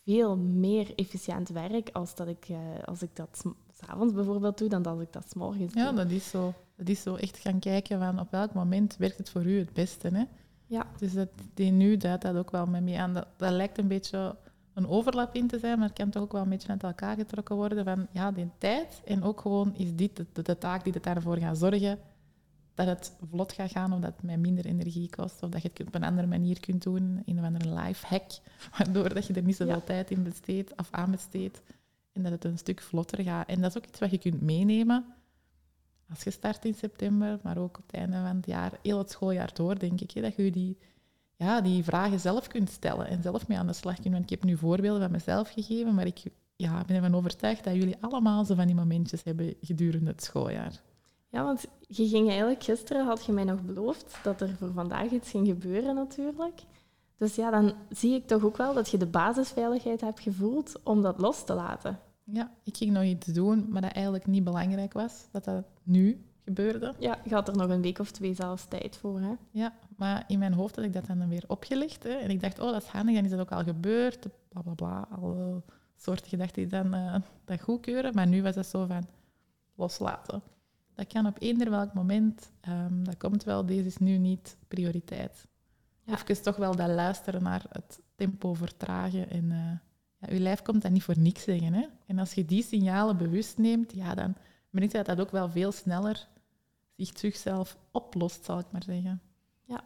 veel 0.05 0.37
meer 0.37 0.95
efficiënt 0.95 1.49
werk 1.49 1.91
als, 1.93 2.15
dat 2.15 2.29
ik, 2.29 2.49
uh, 2.49 2.59
als 2.85 3.03
ik 3.03 3.17
dat 3.17 3.45
s'avonds 3.73 4.15
bijvoorbeeld 4.15 4.59
doe, 4.59 4.69
dan 4.69 4.83
dat 4.83 5.01
ik 5.01 5.13
dat 5.13 5.29
s 5.29 5.35
morgens 5.35 5.73
doe. 5.73 5.83
Ja, 5.83 5.93
dat 5.93 6.11
is 6.11 6.29
zo. 6.29 6.55
Dat 6.77 6.89
is 6.89 7.03
zo 7.03 7.15
echt 7.15 7.39
gaan 7.39 7.59
kijken 7.59 7.99
van 7.99 8.21
op 8.21 8.31
welk 8.31 8.53
moment 8.53 8.97
werkt 8.97 9.19
het 9.19 9.31
voor 9.31 9.45
u 9.45 9.59
het 9.59 9.73
beste. 9.73 10.09
Hè? 10.09 10.25
Ja. 10.67 10.87
Dus 10.99 11.13
dat, 11.13 11.29
die 11.55 11.71
nu 11.71 11.97
duidt 11.97 12.23
dat 12.23 12.37
ook 12.37 12.51
wel 12.51 12.67
met 12.67 12.83
me 12.83 12.99
aan. 12.99 13.15
Dat, 13.15 13.27
dat 13.37 13.53
lijkt 13.53 13.79
een 13.79 13.89
beetje 13.89 14.37
een 14.77 14.89
overlap 14.89 15.35
in 15.35 15.47
te 15.47 15.59
zijn, 15.59 15.79
maar 15.79 15.89
het 15.89 15.97
kan 15.97 16.11
toch 16.11 16.23
ook 16.23 16.33
wel 16.33 16.43
een 16.43 16.49
beetje 16.49 16.69
uit 16.69 16.83
elkaar 16.83 17.17
getrokken 17.17 17.57
worden 17.57 17.85
van 17.85 18.07
ja, 18.12 18.33
die 18.33 18.51
tijd 18.59 19.03
en 19.05 19.23
ook 19.23 19.41
gewoon 19.41 19.75
is 19.75 19.95
dit 19.95 20.17
de, 20.17 20.43
de, 20.43 20.59
taak 20.59 20.85
die 20.85 20.93
er 20.93 21.01
daarvoor 21.01 21.39
gaat 21.39 21.59
zorgen 21.59 21.99
dat 22.75 22.87
het 22.87 23.17
vlot 23.31 23.53
gaat 23.53 23.71
gaan 23.71 23.93
of 23.93 24.01
dat 24.01 24.12
het 24.12 24.23
mij 24.23 24.37
minder 24.37 24.67
energie 24.67 25.11
kost 25.11 25.43
of 25.43 25.51
dat 25.51 25.62
je 25.62 25.71
het 25.75 25.87
op 25.87 25.95
een 25.95 26.05
andere 26.05 26.27
manier 26.27 26.61
kunt 26.61 26.83
doen, 26.83 27.23
een 27.25 27.39
of 27.39 27.45
andere 27.45 27.75
life 27.75 28.07
hack, 28.07 28.31
waardoor 28.79 29.15
dat 29.15 29.27
je 29.27 29.35
er 29.35 29.43
niet 29.43 29.57
zoveel 29.57 29.75
ja. 29.75 29.81
tijd 29.81 30.11
in 30.11 30.23
besteedt 30.23 30.73
of 30.77 30.89
aan 30.91 31.11
besteedt 31.11 31.62
en 32.12 32.23
dat 32.23 32.33
het 32.33 32.45
een 32.45 32.59
stuk 32.59 32.81
vlotter 32.81 33.23
gaat. 33.23 33.49
En 33.49 33.61
dat 33.61 33.71
is 33.71 33.77
ook 33.77 33.87
iets 33.89 33.99
wat 33.99 34.11
je 34.11 34.19
kunt 34.19 34.41
meenemen 34.41 35.05
als 36.09 36.23
je 36.23 36.31
start 36.31 36.65
in 36.65 36.75
september, 36.75 37.39
maar 37.43 37.59
ook 37.59 37.79
op 37.79 37.87
het 37.87 37.97
einde 37.97 38.17
van 38.17 38.37
het 38.37 38.47
jaar, 38.47 38.73
heel 38.83 38.99
het 38.99 39.11
schooljaar 39.11 39.51
door, 39.55 39.79
denk 39.79 40.01
ik, 40.01 40.11
hè, 40.11 40.21
dat 40.21 40.37
je 40.37 40.51
die 40.51 40.79
ja, 41.37 41.61
die 41.61 41.85
vragen 41.85 42.20
zelf 42.20 42.46
kunt 42.46 42.70
stellen 42.70 43.07
en 43.07 43.22
zelf 43.22 43.49
mee 43.49 43.59
aan 43.59 43.66
de 43.66 43.72
slag 43.72 43.94
kunt. 43.94 44.12
Want 44.12 44.25
ik 44.25 44.31
heb 44.31 44.44
nu 44.44 44.57
voorbeelden 44.57 45.03
van 45.03 45.11
mezelf 45.11 45.51
gegeven, 45.51 45.94
maar 45.94 46.07
ik 46.07 46.22
ja, 46.57 46.85
ben 46.87 46.96
ervan 46.96 47.14
overtuigd 47.14 47.64
dat 47.64 47.75
jullie 47.75 47.96
allemaal 48.01 48.44
zo 48.44 48.55
van 48.55 48.66
die 48.66 48.75
momentjes 48.75 49.22
hebben 49.22 49.55
gedurende 49.61 50.11
het 50.11 50.22
schooljaar. 50.22 50.81
Ja, 51.29 51.44
want 51.44 51.66
je 51.81 52.09
ging 52.09 52.29
eigenlijk 52.29 52.62
gisteren, 52.62 53.07
had 53.07 53.25
je 53.25 53.33
mij 53.33 53.44
nog 53.44 53.62
beloofd 53.62 54.18
dat 54.22 54.40
er 54.40 54.57
voor 54.59 54.72
vandaag 54.72 55.11
iets 55.11 55.31
ging 55.31 55.46
gebeuren 55.46 55.94
natuurlijk. 55.94 56.62
Dus 57.16 57.35
ja, 57.35 57.51
dan 57.51 57.75
zie 57.90 58.14
ik 58.14 58.27
toch 58.27 58.44
ook 58.44 58.57
wel 58.57 58.75
dat 58.75 58.90
je 58.90 58.96
de 58.96 59.07
basisveiligheid 59.07 60.01
hebt 60.01 60.20
gevoeld 60.20 60.81
om 60.83 61.03
dat 61.03 61.18
los 61.18 61.44
te 61.44 61.55
laten. 61.55 61.99
Ja, 62.25 62.51
ik 62.62 62.77
ging 62.77 62.90
nog 62.90 63.03
iets 63.03 63.27
doen, 63.27 63.66
maar 63.68 63.83
dat 63.83 63.92
eigenlijk 63.92 64.27
niet 64.27 64.44
belangrijk 64.44 64.92
was, 64.92 65.27
dat 65.31 65.44
dat 65.44 65.64
nu 65.83 66.25
gebeurde. 66.47 66.95
Ja, 66.99 67.19
je 67.25 67.35
had 67.35 67.49
er 67.49 67.57
nog 67.57 67.69
een 67.69 67.83
week 67.83 67.99
of 67.99 68.11
twee 68.11 68.35
zelfs 68.35 68.65
tijd 68.69 68.97
voor. 68.97 69.21
Hè? 69.21 69.33
Ja, 69.51 69.73
maar 69.97 70.25
in 70.27 70.39
mijn 70.39 70.53
hoofd 70.53 70.77
had 70.77 70.85
ik 70.85 70.93
dat 70.93 71.07
dan 71.07 71.29
weer 71.29 71.45
opgelegd. 71.47 72.03
Hè, 72.03 72.15
en 72.15 72.31
ik 72.31 72.41
dacht, 72.41 72.59
oh, 72.59 72.73
dat 72.73 72.83
is 72.83 72.89
handig, 72.89 73.15
dan 73.15 73.25
is 73.25 73.31
dat 73.31 73.41
ook 73.41 73.53
al 73.53 73.65
gebeurd. 73.65 74.27
Bla 74.49 74.63
bla 74.63 74.75
bla. 74.75 75.09
Alle 75.21 75.63
soorten 75.97 76.29
gedachten 76.29 76.63
die 76.63 76.67
dan 76.67 76.95
uh, 76.95 77.15
dat 77.45 77.61
goedkeuren. 77.61 78.15
Maar 78.15 78.27
nu 78.27 78.43
was 78.43 78.55
dat 78.55 78.67
zo 78.67 78.87
van 78.87 79.07
loslaten. 79.75 80.43
Dat 80.95 81.07
kan 81.07 81.27
op 81.27 81.37
eender 81.41 81.71
welk 81.71 81.95
moment. 81.95 82.51
Um, 82.69 83.05
dat 83.05 83.17
komt 83.17 83.45
wel, 83.45 83.67
deze 83.67 83.87
is 83.87 83.97
nu 83.97 84.19
niet 84.19 84.57
prioriteit. 84.69 85.47
Ja. 86.03 86.13
Even 86.13 86.43
toch 86.43 86.57
wel 86.57 86.77
dat 86.77 86.89
luisteren 86.89 87.43
naar 87.43 87.65
het 87.69 88.01
tempo 88.15 88.55
vertragen. 88.55 89.31
En 89.31 89.45
uh, 89.45 89.73
ja, 90.17 90.35
je 90.35 90.41
lijf 90.41 90.63
komt 90.63 90.83
dat 90.83 90.91
niet 90.91 91.03
voor 91.03 91.19
niks 91.19 91.43
zeggen. 91.43 91.73
Hè? 91.73 91.87
En 92.07 92.19
als 92.19 92.33
je 92.33 92.45
die 92.45 92.63
signalen 92.63 93.17
bewust 93.17 93.59
neemt, 93.59 93.93
ja, 93.93 94.15
dan 94.15 94.35
merk 94.71 94.93
je 94.93 94.97
dat 94.97 95.07
dat 95.07 95.21
ook 95.21 95.31
wel 95.31 95.51
veel 95.51 95.73
sneller 95.73 96.29
zich 96.97 97.19
zichzelf 97.19 97.77
oplost, 97.91 98.45
zal 98.45 98.59
ik 98.59 98.67
maar 98.71 98.83
zeggen. 98.83 99.21
Ja. 99.65 99.85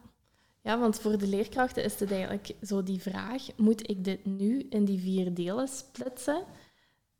ja, 0.62 0.78
want 0.78 1.00
voor 1.00 1.18
de 1.18 1.26
leerkrachten 1.26 1.84
is 1.84 2.00
het 2.00 2.12
eigenlijk 2.12 2.54
zo 2.62 2.82
die 2.82 3.00
vraag, 3.00 3.46
moet 3.56 3.90
ik 3.90 4.04
dit 4.04 4.24
nu 4.24 4.66
in 4.70 4.84
die 4.84 5.00
vier 5.00 5.34
delen 5.34 5.68
splitsen? 5.68 6.44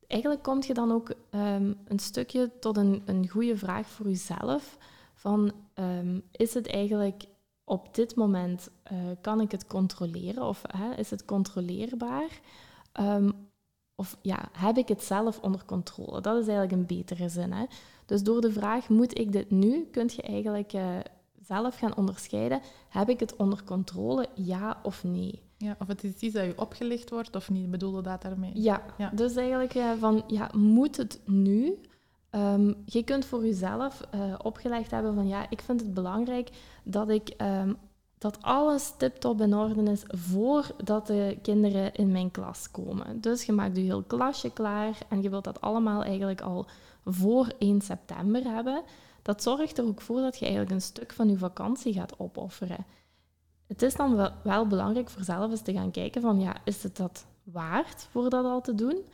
Eigenlijk 0.07 0.43
kom 0.43 0.63
je 0.63 0.75
dan 0.75 0.93
ook 0.93 1.09
um, 1.31 1.79
een 1.85 1.99
stukje 1.99 2.51
tot 2.61 2.77
een, 2.77 3.03
een 3.05 3.29
goede 3.29 3.57
vraag 3.57 3.89
voor 3.89 4.07
jezelf. 4.07 4.79
Van, 5.15 5.53
um, 5.75 6.23
is 6.33 6.55
het 6.55 6.67
eigenlijk 6.67 7.25
op 7.65 7.95
dit 7.95 8.15
moment, 8.15 8.71
uh, 8.93 8.99
kan 9.21 9.41
ik 9.41 9.51
het 9.51 9.67
controleren 9.67 10.43
of 10.43 10.63
is 10.97 11.11
het 11.11 11.25
controleerbaar? 11.25 12.41
Ehm, 12.93 13.31
of 13.95 14.19
ja, 14.23 14.49
heb 14.53 14.77
ik 14.77 14.89
het 14.89 15.03
zelf 15.03 15.41
onder 15.41 15.65
controle? 15.65 16.21
Dat 16.21 16.41
is 16.41 16.49
eigenlijk 16.49 16.73
een 16.73 16.97
betere 16.97 17.29
zin. 17.29 17.53
Hè? 17.53 17.65
Dus 18.11 18.23
door 18.23 18.41
de 18.41 18.53
vraag, 18.53 18.89
moet 18.89 19.19
ik 19.19 19.33
dit 19.33 19.51
nu, 19.51 19.89
kun 19.91 20.11
je 20.17 20.23
eigenlijk 20.23 20.73
uh, 20.73 20.99
zelf 21.41 21.77
gaan 21.77 21.97
onderscheiden, 21.97 22.61
heb 22.89 23.09
ik 23.09 23.21
het 23.21 23.37
onder 23.37 23.65
controle, 23.65 24.27
ja 24.35 24.81
of 24.83 25.05
nee? 25.05 25.43
Ja, 25.57 25.77
of 25.79 25.87
het 25.87 26.05
is 26.05 26.13
iets 26.19 26.35
dat 26.35 26.45
je 26.45 26.59
opgelegd 26.59 27.11
wordt 27.11 27.37
of 27.37 27.51
niet, 27.51 27.71
bedoelde 27.71 28.03
dat 28.03 28.23
daarmee? 28.23 28.51
Ja, 28.55 28.83
ja. 28.99 29.11
dus 29.15 29.37
eigenlijk 29.37 29.75
uh, 29.75 29.91
van, 29.99 30.23
ja, 30.27 30.51
moet 30.57 30.97
het 30.97 31.21
nu? 31.25 31.79
Um, 32.31 32.77
je 32.85 33.03
kunt 33.03 33.25
voor 33.25 33.45
jezelf 33.45 34.01
uh, 34.15 34.35
opgelegd 34.43 34.91
hebben 34.91 35.15
van, 35.15 35.29
ja, 35.29 35.47
ik 35.51 35.61
vind 35.61 35.81
het 35.81 35.95
belangrijk 35.95 36.51
dat 36.85 37.09
ik 37.09 37.35
um, 37.43 37.77
dat 38.19 38.43
alles 38.43 38.95
tip-top 38.97 39.41
in 39.41 39.55
orde 39.55 39.91
is 39.91 40.03
voordat 40.07 41.07
de 41.07 41.39
kinderen 41.43 41.95
in 41.95 42.13
mijn 42.13 42.31
klas 42.31 42.71
komen. 42.71 43.21
Dus 43.21 43.45
je 43.45 43.53
maakt 43.53 43.77
je 43.77 43.83
heel 43.83 44.03
klasje 44.03 44.53
klaar 44.53 44.99
en 45.09 45.23
je 45.23 45.31
wilt 45.31 45.45
dat 45.45 45.61
allemaal 45.61 46.03
eigenlijk 46.03 46.41
al 46.41 46.67
voor 47.05 47.53
1 47.59 47.81
september 47.81 48.43
hebben. 48.45 48.83
Dat 49.23 49.43
zorgt 49.43 49.79
er 49.79 49.85
ook 49.85 50.01
voor 50.01 50.21
dat 50.21 50.39
je 50.39 50.45
eigenlijk 50.45 50.75
een 50.75 50.83
stuk 50.83 51.13
van 51.13 51.29
je 51.29 51.39
vakantie 51.39 51.93
gaat 51.93 52.19
opofferen. 52.19 52.87
Het 53.67 53.83
is 53.83 53.95
dan 53.95 54.31
wel, 54.43 54.67
belangrijk 54.67 55.11
voor 55.11 55.25
zelf 55.25 55.51
eens 55.51 55.63
te 55.63 55.73
gaan 55.73 55.91
kijken 55.91 56.23
van 56.23 56.41
ja, 56.41 56.57
is 56.65 56.83
het 56.83 56.97
dat 56.97 57.27
waard 57.43 58.09
voor 58.11 58.31
dat 58.31 58.45
al 58.45 58.61
te 58.61 58.75
doen? 58.75 59.05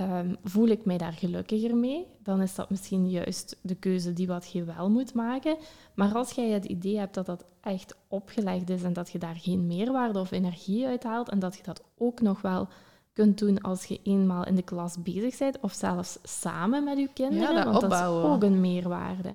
Um, 0.00 0.36
voel 0.44 0.66
ik 0.66 0.84
mij 0.84 0.98
daar 0.98 1.12
gelukkiger 1.12 1.76
mee, 1.76 2.06
dan 2.22 2.40
is 2.40 2.54
dat 2.54 2.70
misschien 2.70 3.10
juist 3.10 3.58
de 3.62 3.74
keuze 3.74 4.12
die 4.12 4.26
wat 4.26 4.52
je 4.52 4.64
wel 4.64 4.90
moet 4.90 5.14
maken. 5.14 5.56
Maar 5.94 6.14
als 6.14 6.30
jij 6.30 6.48
het 6.48 6.64
idee 6.64 6.98
hebt 6.98 7.14
dat 7.14 7.26
dat 7.26 7.44
echt 7.60 7.96
opgelegd 8.08 8.70
is 8.70 8.82
en 8.82 8.92
dat 8.92 9.10
je 9.10 9.18
daar 9.18 9.36
geen 9.36 9.66
meerwaarde 9.66 10.18
of 10.18 10.30
energie 10.30 10.86
uit 10.86 11.02
haalt 11.02 11.28
en 11.28 11.38
dat 11.38 11.56
je 11.56 11.62
dat 11.62 11.82
ook 11.98 12.20
nog 12.20 12.40
wel 12.40 12.68
kunt 13.12 13.38
doen 13.38 13.60
als 13.60 13.84
je 13.84 14.00
eenmaal 14.02 14.46
in 14.46 14.54
de 14.54 14.62
klas 14.62 15.02
bezig 15.02 15.38
bent 15.38 15.60
of 15.60 15.72
zelfs 15.72 16.18
samen 16.22 16.84
met 16.84 16.98
je 16.98 17.08
kinderen, 17.12 17.54
ja, 17.54 17.54
dat 17.54 17.72
want 17.72 17.82
opbouwen. 17.82 18.22
dat 18.22 18.30
is 18.30 18.36
ook 18.36 18.42
een 18.42 18.60
meerwaarde. 18.60 19.34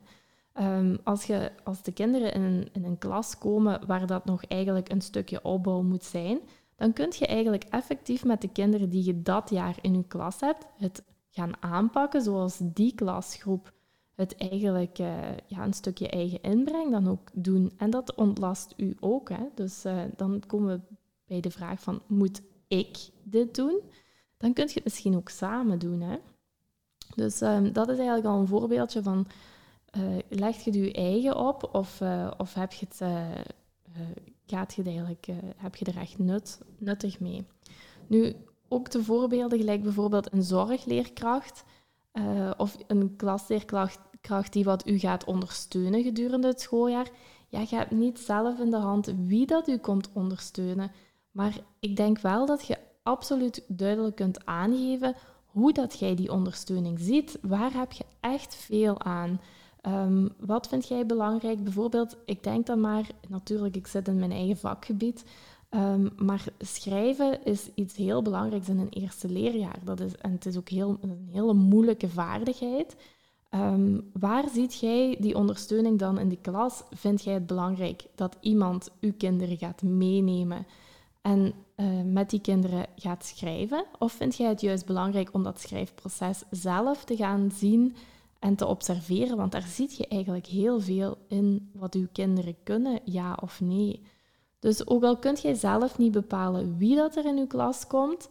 Um, 0.59 0.97
als, 1.03 1.23
je, 1.23 1.51
als 1.63 1.81
de 1.81 1.91
kinderen 1.91 2.33
in 2.33 2.41
een, 2.41 2.69
in 2.71 2.83
een 2.83 2.97
klas 2.97 3.37
komen 3.37 3.87
waar 3.87 4.07
dat 4.07 4.25
nog 4.25 4.43
eigenlijk 4.43 4.91
een 4.91 5.01
stukje 5.01 5.43
opbouw 5.43 5.81
moet 5.81 6.03
zijn, 6.03 6.39
dan 6.75 6.93
kun 6.93 7.13
je 7.17 7.27
eigenlijk 7.27 7.63
effectief 7.63 8.25
met 8.25 8.41
de 8.41 8.49
kinderen 8.49 8.89
die 8.89 9.05
je 9.05 9.21
dat 9.21 9.49
jaar 9.49 9.77
in 9.81 9.93
je 9.93 10.07
klas 10.07 10.39
hebt, 10.39 10.65
het 10.77 11.03
gaan 11.29 11.61
aanpakken 11.63 12.21
zoals 12.21 12.59
die 12.61 12.95
klasgroep 12.95 13.73
het 14.15 14.35
eigenlijk 14.35 14.99
uh, 14.99 15.17
ja, 15.47 15.63
een 15.63 15.73
stukje 15.73 16.09
eigen 16.09 16.41
inbreng 16.41 16.91
dan 16.91 17.07
ook 17.07 17.29
doen. 17.33 17.71
En 17.77 17.89
dat 17.89 18.15
ontlast 18.15 18.73
u 18.77 18.95
ook. 18.99 19.29
Hè? 19.29 19.43
Dus 19.55 19.85
uh, 19.85 20.01
dan 20.15 20.43
komen 20.47 20.67
we 20.67 20.95
bij 21.25 21.39
de 21.39 21.51
vraag 21.51 21.79
van, 21.79 22.01
moet 22.07 22.41
ik 22.67 22.97
dit 23.23 23.55
doen? 23.55 23.81
Dan 24.37 24.53
kun 24.53 24.67
je 24.67 24.73
het 24.73 24.83
misschien 24.83 25.15
ook 25.15 25.29
samen 25.29 25.79
doen. 25.79 26.01
Hè? 26.01 26.17
Dus 27.15 27.41
um, 27.41 27.73
dat 27.73 27.89
is 27.89 27.97
eigenlijk 27.97 28.27
al 28.27 28.39
een 28.39 28.47
voorbeeldje 28.47 29.03
van, 29.03 29.27
uh, 29.97 30.17
leg 30.29 30.63
je 30.63 30.71
het 30.71 30.79
je 30.79 30.93
eigen 30.93 31.35
op 31.35 31.69
of, 31.71 32.01
of 32.37 32.53
heb 32.53 32.71
je 32.71 32.85
het 32.89 33.01
gaat 34.45 34.73
je 34.73 34.83
eigenlijk, 34.83 35.27
heb 35.57 35.75
je 35.75 35.85
er 35.85 35.97
echt 35.97 36.17
nut, 36.17 36.61
nuttig 36.77 37.19
mee. 37.19 37.45
Nu, 38.07 38.35
ook 38.67 38.91
de 38.91 39.03
voorbeelden, 39.03 39.57
gelijk 39.57 39.83
bijvoorbeeld 39.83 40.33
een 40.33 40.43
zorgleerkracht 40.43 41.63
of 42.57 42.77
een 42.87 43.15
klasleerkracht 43.15 43.99
kracht 44.21 44.53
die 44.53 44.63
wat 44.63 44.87
u 44.87 44.99
gaat 44.99 45.25
ondersteunen 45.25 46.03
gedurende 46.03 46.47
het 46.47 46.61
schooljaar. 46.61 47.09
Ja, 47.47 47.59
je 47.59 47.75
hebt 47.75 47.91
niet 47.91 48.19
zelf 48.19 48.59
in 48.59 48.69
de 48.69 48.77
hand 48.77 49.13
wie 49.25 49.45
dat 49.45 49.67
u 49.67 49.77
komt 49.77 50.09
ondersteunen. 50.13 50.91
Maar 51.37 51.59
ik 51.79 51.95
denk 51.95 52.19
wel 52.19 52.45
dat 52.45 52.67
je 52.67 52.77
absoluut 53.03 53.63
duidelijk 53.67 54.15
kunt 54.15 54.45
aangeven 54.45 55.15
hoe 55.45 55.73
dat 55.73 55.99
jij 55.99 56.15
die 56.15 56.31
ondersteuning 56.31 56.99
ziet. 56.99 57.37
Waar 57.41 57.73
heb 57.73 57.91
je 57.91 58.05
echt 58.19 58.55
veel 58.55 59.01
aan? 59.01 59.39
Um, 59.87 60.29
wat 60.39 60.67
vind 60.67 60.87
jij 60.87 61.05
belangrijk? 61.05 61.63
Bijvoorbeeld, 61.63 62.17
ik 62.25 62.43
denk 62.43 62.65
dan 62.65 62.79
maar, 62.79 63.09
natuurlijk, 63.27 63.75
ik 63.75 63.87
zit 63.87 64.07
in 64.07 64.19
mijn 64.19 64.31
eigen 64.31 64.57
vakgebied, 64.57 65.25
um, 65.69 66.09
maar 66.15 66.43
schrijven 66.59 67.45
is 67.45 67.69
iets 67.75 67.95
heel 67.95 68.21
belangrijks 68.21 68.69
in 68.69 68.79
een 68.79 68.89
eerste 68.89 69.29
leerjaar. 69.29 69.79
Dat 69.83 69.99
is, 69.99 70.15
en 70.15 70.31
het 70.31 70.45
is 70.45 70.57
ook 70.57 70.69
heel, 70.69 70.97
een 71.01 71.27
hele 71.31 71.53
moeilijke 71.53 72.09
vaardigheid. 72.09 72.95
Um, 73.51 74.09
waar 74.13 74.49
ziet 74.49 74.79
jij 74.79 75.17
die 75.19 75.35
ondersteuning 75.35 75.99
dan 75.99 76.19
in 76.19 76.29
de 76.29 76.41
klas? 76.41 76.83
Vind 76.91 77.23
jij 77.23 77.33
het 77.33 77.47
belangrijk 77.47 78.05
dat 78.15 78.37
iemand 78.39 78.91
uw 78.99 79.13
kinderen 79.17 79.57
gaat 79.57 79.81
meenemen 79.81 80.65
en 81.27 81.53
uh, 81.75 82.01
met 82.03 82.29
die 82.29 82.41
kinderen 82.41 82.85
gaat 82.95 83.25
schrijven? 83.25 83.85
Of 83.99 84.11
vind 84.11 84.35
jij 84.35 84.49
het 84.49 84.61
juist 84.61 84.85
belangrijk 84.85 85.33
om 85.33 85.43
dat 85.43 85.59
schrijfproces 85.59 86.43
zelf 86.51 87.03
te 87.03 87.15
gaan 87.15 87.51
zien 87.53 87.95
en 88.39 88.55
te 88.55 88.65
observeren, 88.65 89.37
want 89.37 89.51
daar 89.51 89.67
ziet 89.67 89.97
je 89.97 90.07
eigenlijk 90.07 90.45
heel 90.45 90.81
veel 90.81 91.17
in 91.27 91.71
wat 91.73 91.95
uw 91.95 92.07
kinderen 92.11 92.55
kunnen, 92.63 92.99
ja 93.03 93.37
of 93.41 93.61
nee. 93.61 94.01
Dus 94.59 94.87
ook 94.87 95.03
al 95.03 95.17
kunt 95.17 95.41
jij 95.41 95.53
zelf 95.53 95.97
niet 95.97 96.11
bepalen 96.11 96.77
wie 96.77 96.95
dat 96.95 97.15
er 97.15 97.25
in 97.25 97.37
uw 97.37 97.47
klas 97.47 97.87
komt, 97.87 98.29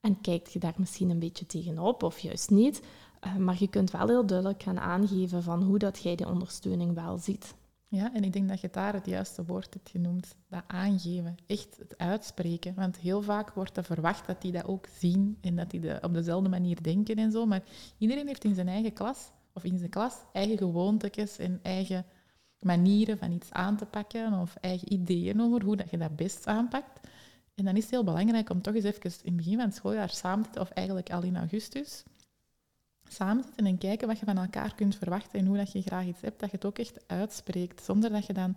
en 0.00 0.20
kijkt 0.20 0.52
je 0.52 0.58
daar 0.58 0.74
misschien 0.76 1.10
een 1.10 1.18
beetje 1.18 1.46
tegenop 1.46 2.02
of 2.02 2.18
juist 2.18 2.50
niet, 2.50 2.82
uh, 3.26 3.36
maar 3.36 3.56
je 3.58 3.68
kunt 3.68 3.90
wel 3.90 4.06
heel 4.06 4.26
duidelijk 4.26 4.62
gaan 4.62 4.80
aangeven 4.80 5.42
van 5.42 5.62
hoe 5.62 5.78
dat 5.78 5.98
jij 6.02 6.16
die 6.16 6.28
ondersteuning 6.28 6.94
wel 6.94 7.18
ziet. 7.18 7.54
Ja, 7.90 8.14
en 8.14 8.24
ik 8.24 8.32
denk 8.32 8.48
dat 8.48 8.60
je 8.60 8.68
daar 8.70 8.92
het 8.92 9.06
juiste 9.06 9.44
woord 9.44 9.74
hebt 9.74 9.90
genoemd, 9.90 10.36
dat 10.48 10.62
aangeven, 10.66 11.36
echt 11.46 11.76
het 11.78 11.98
uitspreken. 11.98 12.74
Want 12.74 12.96
heel 12.96 13.22
vaak 13.22 13.50
wordt 13.50 13.76
er 13.76 13.84
verwacht 13.84 14.26
dat 14.26 14.42
die 14.42 14.52
dat 14.52 14.64
ook 14.64 14.86
zien 14.98 15.38
en 15.40 15.56
dat 15.56 15.70
die 15.70 16.02
op 16.02 16.14
dezelfde 16.14 16.48
manier 16.48 16.82
denken 16.82 17.16
en 17.16 17.30
zo, 17.30 17.46
maar 17.46 17.62
iedereen 17.98 18.26
heeft 18.26 18.44
in 18.44 18.54
zijn 18.54 18.68
eigen 18.68 18.92
klas 18.92 19.30
of 19.52 19.64
in 19.64 19.78
zijn 19.78 19.90
klas 19.90 20.14
eigen 20.32 20.58
gewoontes 20.58 21.38
en 21.38 21.60
eigen 21.62 22.04
manieren 22.60 23.18
van 23.18 23.32
iets 23.32 23.50
aan 23.52 23.76
te 23.76 23.86
pakken 23.86 24.32
of 24.32 24.56
eigen 24.60 24.92
ideeën 24.92 25.40
over 25.40 25.62
hoe 25.62 25.76
dat 25.76 25.90
je 25.90 25.98
dat 25.98 26.16
best 26.16 26.46
aanpakt. 26.46 27.08
En 27.54 27.64
dan 27.64 27.76
is 27.76 27.82
het 27.82 27.90
heel 27.90 28.04
belangrijk 28.04 28.50
om 28.50 28.62
toch 28.62 28.74
eens 28.74 28.84
even 28.84 29.02
in 29.02 29.10
het 29.22 29.36
begin 29.36 29.56
van 29.56 29.64
het 29.64 29.74
schooljaar 29.74 30.10
samen 30.10 30.50
te 30.50 30.60
of 30.60 30.70
eigenlijk 30.70 31.10
al 31.10 31.22
in 31.22 31.36
augustus, 31.36 32.04
samen 33.12 33.42
te 33.42 33.46
zitten 33.46 33.66
en 33.66 33.78
kijken 33.78 34.08
wat 34.08 34.18
je 34.18 34.24
van 34.24 34.38
elkaar 34.38 34.74
kunt 34.74 34.96
verwachten 34.96 35.38
en 35.38 35.46
hoe 35.46 35.56
dat 35.56 35.72
je 35.72 35.82
graag 35.82 36.06
iets 36.06 36.20
hebt, 36.20 36.40
dat 36.40 36.50
je 36.50 36.56
het 36.56 36.64
ook 36.64 36.78
echt 36.78 37.04
uitspreekt, 37.06 37.84
zonder 37.84 38.10
dat 38.10 38.26
je 38.26 38.32
dan 38.32 38.56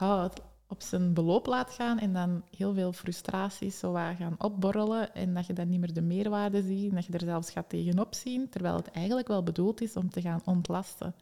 oh, 0.00 0.24
op 0.70 0.82
zijn 0.82 1.14
beloop 1.14 1.46
laat 1.46 1.70
gaan 1.70 1.98
en 1.98 2.12
dan 2.12 2.42
heel 2.56 2.74
veel 2.74 2.92
frustraties 2.92 3.78
zo 3.78 3.92
gaan 3.92 4.34
opborrelen 4.38 5.14
en 5.14 5.34
dat 5.34 5.46
je 5.46 5.52
dan 5.52 5.68
niet 5.68 5.80
meer 5.80 5.92
de 5.92 6.02
meerwaarde 6.02 6.62
ziet 6.62 6.88
en 6.88 6.94
dat 6.94 7.06
je 7.06 7.12
er 7.12 7.20
zelfs 7.20 7.50
gaat 7.50 7.68
tegenop 7.68 8.14
zien, 8.14 8.48
terwijl 8.48 8.76
het 8.76 8.90
eigenlijk 8.90 9.28
wel 9.28 9.42
bedoeld 9.42 9.80
is 9.80 9.96
om 9.96 10.10
te 10.10 10.20
gaan 10.20 10.42
ontlasten. 10.44 11.14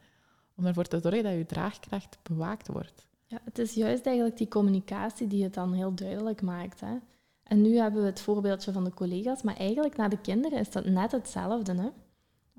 Om 0.57 0.67
ervoor 0.67 0.85
te 0.85 1.01
zorgen 1.01 1.23
dat 1.23 1.33
je 1.33 1.47
draagkracht 1.47 2.19
bewaakt 2.23 2.69
wordt. 2.69 3.07
Ja, 3.27 3.41
het 3.45 3.59
is 3.59 3.75
juist 3.75 4.07
eigenlijk 4.07 4.37
die 4.37 4.49
communicatie 4.49 5.27
die 5.27 5.43
het 5.43 5.55
dan 5.55 5.73
heel 5.73 5.95
duidelijk 5.95 6.43
maakt. 6.43 6.81
Hè? 6.81 6.97
En 7.43 7.63
nu 7.63 7.77
hebben 7.77 8.01
we 8.01 8.07
het 8.07 8.21
voorbeeldje 8.21 8.73
van 8.73 8.85
de 8.85 8.95
collega's, 8.95 9.43
maar 9.43 9.57
eigenlijk 9.57 9.97
naar 9.97 10.09
de 10.09 10.21
kinderen 10.21 10.59
is 10.59 10.71
dat 10.71 10.85
net 10.85 11.13
hetzelfde. 11.13 11.75
Hè? 11.75 11.89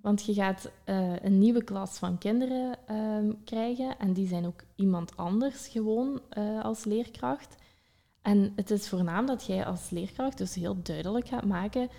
Want 0.01 0.25
je 0.25 0.33
gaat 0.33 0.71
uh, 0.85 1.15
een 1.21 1.39
nieuwe 1.39 1.63
klas 1.63 1.97
van 1.97 2.17
kinderen 2.17 2.77
uh, 2.91 3.33
krijgen 3.43 3.97
en 3.97 4.13
die 4.13 4.27
zijn 4.27 4.45
ook 4.45 4.63
iemand 4.75 5.17
anders 5.17 5.67
gewoon 5.67 6.21
uh, 6.37 6.63
als 6.63 6.83
leerkracht. 6.83 7.55
En 8.21 8.51
het 8.55 8.71
is 8.71 8.89
voornaam 8.89 9.25
dat 9.25 9.45
jij 9.45 9.65
als 9.65 9.89
leerkracht 9.89 10.37
dus 10.37 10.55
heel 10.55 10.81
duidelijk 10.81 11.27
gaat 11.27 11.45
maken 11.45 11.89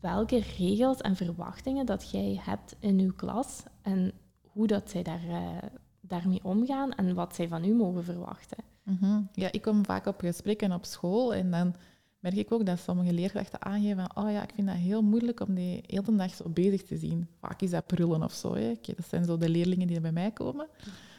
welke 0.00 0.42
regels 0.58 1.00
en 1.00 1.16
verwachtingen 1.16 1.86
dat 1.86 2.10
jij 2.10 2.40
hebt 2.42 2.76
in 2.78 2.98
uw 2.98 3.12
klas 3.16 3.62
en 3.82 4.12
hoe 4.40 4.66
dat 4.66 4.90
zij 4.90 5.02
daar, 5.02 5.24
uh, 5.24 5.56
daarmee 6.00 6.44
omgaan 6.44 6.92
en 6.92 7.14
wat 7.14 7.34
zij 7.34 7.48
van 7.48 7.64
u 7.64 7.74
mogen 7.74 8.04
verwachten. 8.04 8.58
-hmm. 8.82 9.28
Ja, 9.32 9.52
ik 9.52 9.62
kom 9.62 9.84
vaak 9.84 10.06
op 10.06 10.20
gesprekken 10.20 10.72
op 10.72 10.84
school 10.84 11.34
en 11.34 11.50
dan 11.50 11.74
merk 12.20 12.36
ik 12.36 12.52
ook 12.52 12.66
dat 12.66 12.78
sommige 12.78 13.12
leerkrachten 13.12 13.62
aangeven 13.62 13.96
van 13.96 14.24
oh 14.24 14.30
ja, 14.30 14.42
ik 14.42 14.50
vind 14.54 14.66
dat 14.66 14.76
heel 14.76 15.02
moeilijk 15.02 15.40
om 15.40 15.54
die 15.54 15.82
hele 15.86 16.16
dag 16.16 16.34
zo 16.34 16.48
bezig 16.48 16.82
te 16.82 16.96
zien. 16.96 17.28
Vaak 17.40 17.60
is 17.60 17.70
dat 17.70 17.86
prullen 17.86 18.22
of 18.22 18.32
zo. 18.32 18.54
Hè. 18.54 18.78
Dat 18.82 19.08
zijn 19.08 19.24
zo 19.24 19.36
de 19.36 19.48
leerlingen 19.48 19.86
die 19.86 20.00
bij 20.00 20.12
mij 20.12 20.30
komen. 20.30 20.68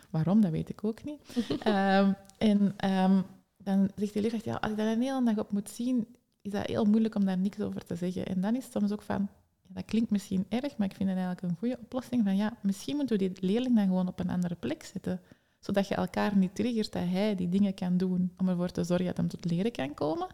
Waarom, 0.09 0.41
dat 0.41 0.51
weet 0.51 0.69
ik 0.69 0.83
ook 0.83 1.03
niet. 1.03 1.21
um, 1.67 2.15
en 2.49 2.75
um, 2.85 3.25
dan 3.57 3.89
zegt 3.95 4.13
de 4.13 4.21
leerkracht, 4.21 4.45
ja, 4.45 4.55
als 4.55 4.71
ik 4.71 4.77
daar 4.77 4.91
een 4.91 5.01
hele 5.01 5.23
dag 5.23 5.37
op 5.37 5.51
moet 5.51 5.69
zien, 5.69 6.07
is 6.41 6.51
dat 6.51 6.67
heel 6.67 6.85
moeilijk 6.85 7.15
om 7.15 7.25
daar 7.25 7.37
niks 7.37 7.59
over 7.59 7.85
te 7.85 7.95
zeggen. 7.95 8.25
En 8.25 8.41
dan 8.41 8.55
is 8.55 8.63
het 8.63 8.73
soms 8.73 8.91
ook 8.91 9.01
van, 9.01 9.29
ja, 9.61 9.73
dat 9.73 9.85
klinkt 9.85 10.11
misschien 10.11 10.45
erg, 10.49 10.77
maar 10.77 10.87
ik 10.89 10.95
vind 10.95 11.09
het 11.09 11.17
eigenlijk 11.17 11.41
een 11.41 11.57
goede 11.57 11.77
oplossing 11.81 12.23
van, 12.23 12.35
ja, 12.35 12.57
misschien 12.61 12.95
moeten 12.95 13.17
we 13.17 13.27
die 13.27 13.47
leerling 13.47 13.75
dan 13.75 13.85
gewoon 13.85 14.07
op 14.07 14.19
een 14.19 14.29
andere 14.29 14.55
plek 14.55 14.83
zetten. 14.83 15.21
Zodat 15.59 15.87
je 15.87 15.95
elkaar 15.95 16.37
niet 16.37 16.55
triggert 16.55 16.91
dat 16.91 17.03
hij 17.05 17.35
die 17.35 17.49
dingen 17.49 17.73
kan 17.73 17.97
doen 17.97 18.31
om 18.37 18.49
ervoor 18.49 18.69
te 18.69 18.83
zorgen 18.83 19.05
dat 19.05 19.17
hij 19.17 19.27
tot 19.27 19.45
leren 19.45 19.71
kan 19.71 19.93
komen. 19.93 20.27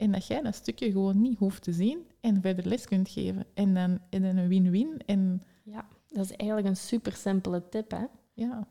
En 0.00 0.12
dat 0.12 0.26
jij 0.26 0.42
dat 0.42 0.54
stukje 0.54 0.90
gewoon 0.90 1.20
niet 1.20 1.38
hoeft 1.38 1.62
te 1.62 1.72
zien 1.72 2.06
en 2.20 2.40
verder 2.40 2.66
les 2.66 2.86
kunt 2.86 3.08
geven. 3.08 3.44
En 3.54 3.74
dan 3.74 3.90
het 4.10 4.22
een 4.22 4.48
win-win. 4.48 5.02
En... 5.06 5.42
Ja, 5.64 5.88
dat 6.08 6.24
is 6.24 6.36
eigenlijk 6.36 6.68
een 6.68 6.76
super 6.76 7.12
simpele 7.12 7.68
tip, 7.68 7.90
hè? 7.90 8.04
Ja. 8.32 8.68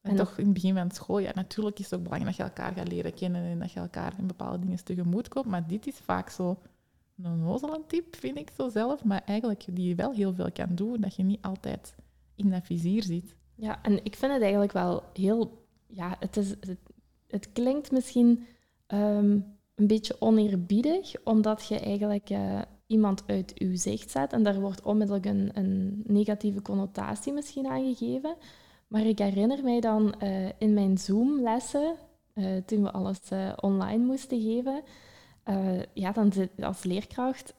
En, 0.00 0.10
en 0.10 0.16
toch 0.16 0.38
in 0.38 0.44
het 0.44 0.52
begin 0.52 0.74
van 0.74 0.82
het 0.82 0.94
schooljaar. 0.94 1.34
Natuurlijk 1.34 1.78
is 1.78 1.84
het 1.84 1.94
ook 1.94 2.02
belangrijk 2.02 2.36
dat 2.36 2.46
je 2.46 2.52
elkaar 2.52 2.76
gaat 2.76 2.92
leren 2.92 3.14
kennen 3.14 3.42
en 3.42 3.58
dat 3.58 3.72
je 3.72 3.80
elkaar 3.80 4.14
in 4.18 4.26
bepaalde 4.26 4.58
dingen 4.58 4.84
tegemoet 4.84 5.28
komt. 5.28 5.46
Maar 5.46 5.66
dit 5.66 5.86
is 5.86 5.96
vaak 5.96 6.30
zo 6.30 6.58
een 7.16 7.32
onnozele 7.32 7.82
tip, 7.86 8.16
vind 8.16 8.38
ik 8.38 8.50
zo 8.56 8.68
zelf, 8.68 9.04
maar 9.04 9.22
eigenlijk 9.24 9.66
die 9.72 9.88
je 9.88 9.94
wel 9.94 10.12
heel 10.12 10.34
veel 10.34 10.52
kan 10.52 10.74
doen, 10.74 11.00
dat 11.00 11.14
je 11.14 11.22
niet 11.22 11.42
altijd 11.42 11.94
in 12.34 12.50
dat 12.50 12.66
vizier 12.66 13.02
zit. 13.02 13.36
Ja, 13.54 13.82
en 13.82 14.04
ik 14.04 14.16
vind 14.16 14.32
het 14.32 14.42
eigenlijk 14.42 14.72
wel 14.72 15.02
heel... 15.12 15.66
Ja, 15.86 16.16
het, 16.18 16.36
is, 16.36 16.50
het, 16.50 16.78
het 17.26 17.52
klinkt 17.52 17.90
misschien 17.90 18.46
ehm, 18.86 19.38
een 19.80 19.86
beetje 19.86 20.16
oneerbiedig, 20.18 21.12
omdat 21.24 21.66
je 21.68 21.78
eigenlijk 21.78 22.30
eh, 22.30 22.58
iemand 22.86 23.22
uit 23.26 23.52
uw 23.58 23.76
zicht 23.76 24.10
zet 24.10 24.32
en 24.32 24.42
daar 24.42 24.60
wordt 24.60 24.82
onmiddellijk 24.82 25.26
een, 25.26 26.02
negatieve 26.06 26.62
connotatie 26.62 27.32
misschien 27.32 27.66
aan 27.66 27.94
gegeven. 27.94 28.36
Maar 28.88 29.06
ik 29.06 29.18
herinner 29.18 29.62
mij 29.62 29.80
dan 29.80 30.14
eh, 30.14 30.48
in 30.58 30.74
mijn 30.74 30.98
Zoom-lessen, 30.98 31.94
eh, 32.32 32.44
toen 32.66 32.82
we 32.82 32.90
alles 32.90 33.20
online 33.60 34.04
moesten 34.04 34.40
geven, 34.40 34.82
ja, 35.94 36.12
dan 36.12 36.32
zit 36.32 36.50
als 36.62 36.82
leerkracht 36.82 37.54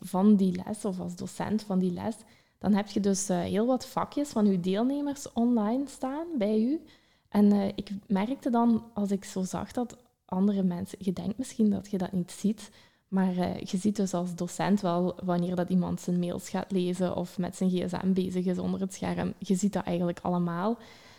van 0.00 0.36
die 0.36 0.62
les 0.64 0.84
of 0.84 1.00
als 1.00 1.16
docent 1.16 1.62
van 1.62 1.78
die 1.78 1.92
les, 1.92 2.16
dan 2.58 2.72
heb 2.72 2.86
je 2.86 3.00
dus 3.00 3.28
heel 3.28 3.66
wat 3.66 3.86
vakjes 3.86 4.28
van 4.28 4.46
uw 4.46 4.60
deelnemers 4.60 5.32
online 5.32 5.84
staan 5.88 6.26
bij 6.38 6.60
u. 6.60 6.80
En 7.28 7.72
ik 7.74 7.90
merkte 8.06 8.50
dan, 8.50 8.84
als 8.94 9.10
ik 9.10 9.24
zo 9.24 9.42
zag 9.42 9.72
dat 9.72 9.96
andere 10.28 10.62
mensen, 10.62 10.98
je 11.00 11.12
denkt 11.12 11.38
misschien 11.38 11.70
dat 11.70 11.90
je 11.90 11.98
dat 11.98 12.12
niet 12.12 12.32
ziet, 12.32 12.70
maar 13.08 13.34
uh, 13.34 13.60
je 13.60 13.76
ziet 13.76 13.96
dus 13.96 14.14
als 14.14 14.34
docent 14.34 14.80
wel 14.80 15.18
wanneer 15.24 15.56
dat 15.56 15.68
iemand 15.68 16.00
zijn 16.00 16.18
mails 16.18 16.48
gaat 16.48 16.72
lezen 16.72 17.16
of 17.16 17.38
met 17.38 17.56
zijn 17.56 17.70
gsm 17.70 18.12
bezig 18.12 18.44
is 18.44 18.58
onder 18.58 18.80
het 18.80 18.94
scherm. 18.94 19.34
Je 19.38 19.54
ziet 19.54 19.72
dat 19.72 19.84
eigenlijk 19.84 20.18
allemaal. 20.22 20.78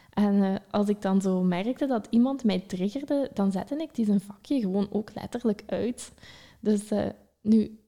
En 0.10 0.34
uh, 0.36 0.56
als 0.72 0.90
ik 0.90 1.02
dan 1.02 1.22
zo 1.22 1.44
merkte 1.44 1.88
dat 1.88 2.08
iemand 2.10 2.44
mij 2.44 2.60
triggerde, 2.60 3.30
dan 3.34 3.52
zette 3.52 3.76
ik 3.76 3.96
die 3.96 4.06
zijn 4.06 4.22
vakje 4.22 4.60
gewoon 4.60 4.88
ook 4.92 5.12
letterlijk 5.16 5.64
uit. 5.66 6.12
Dus 6.60 6.92
uh, 6.92 7.06
nu, 7.42 7.80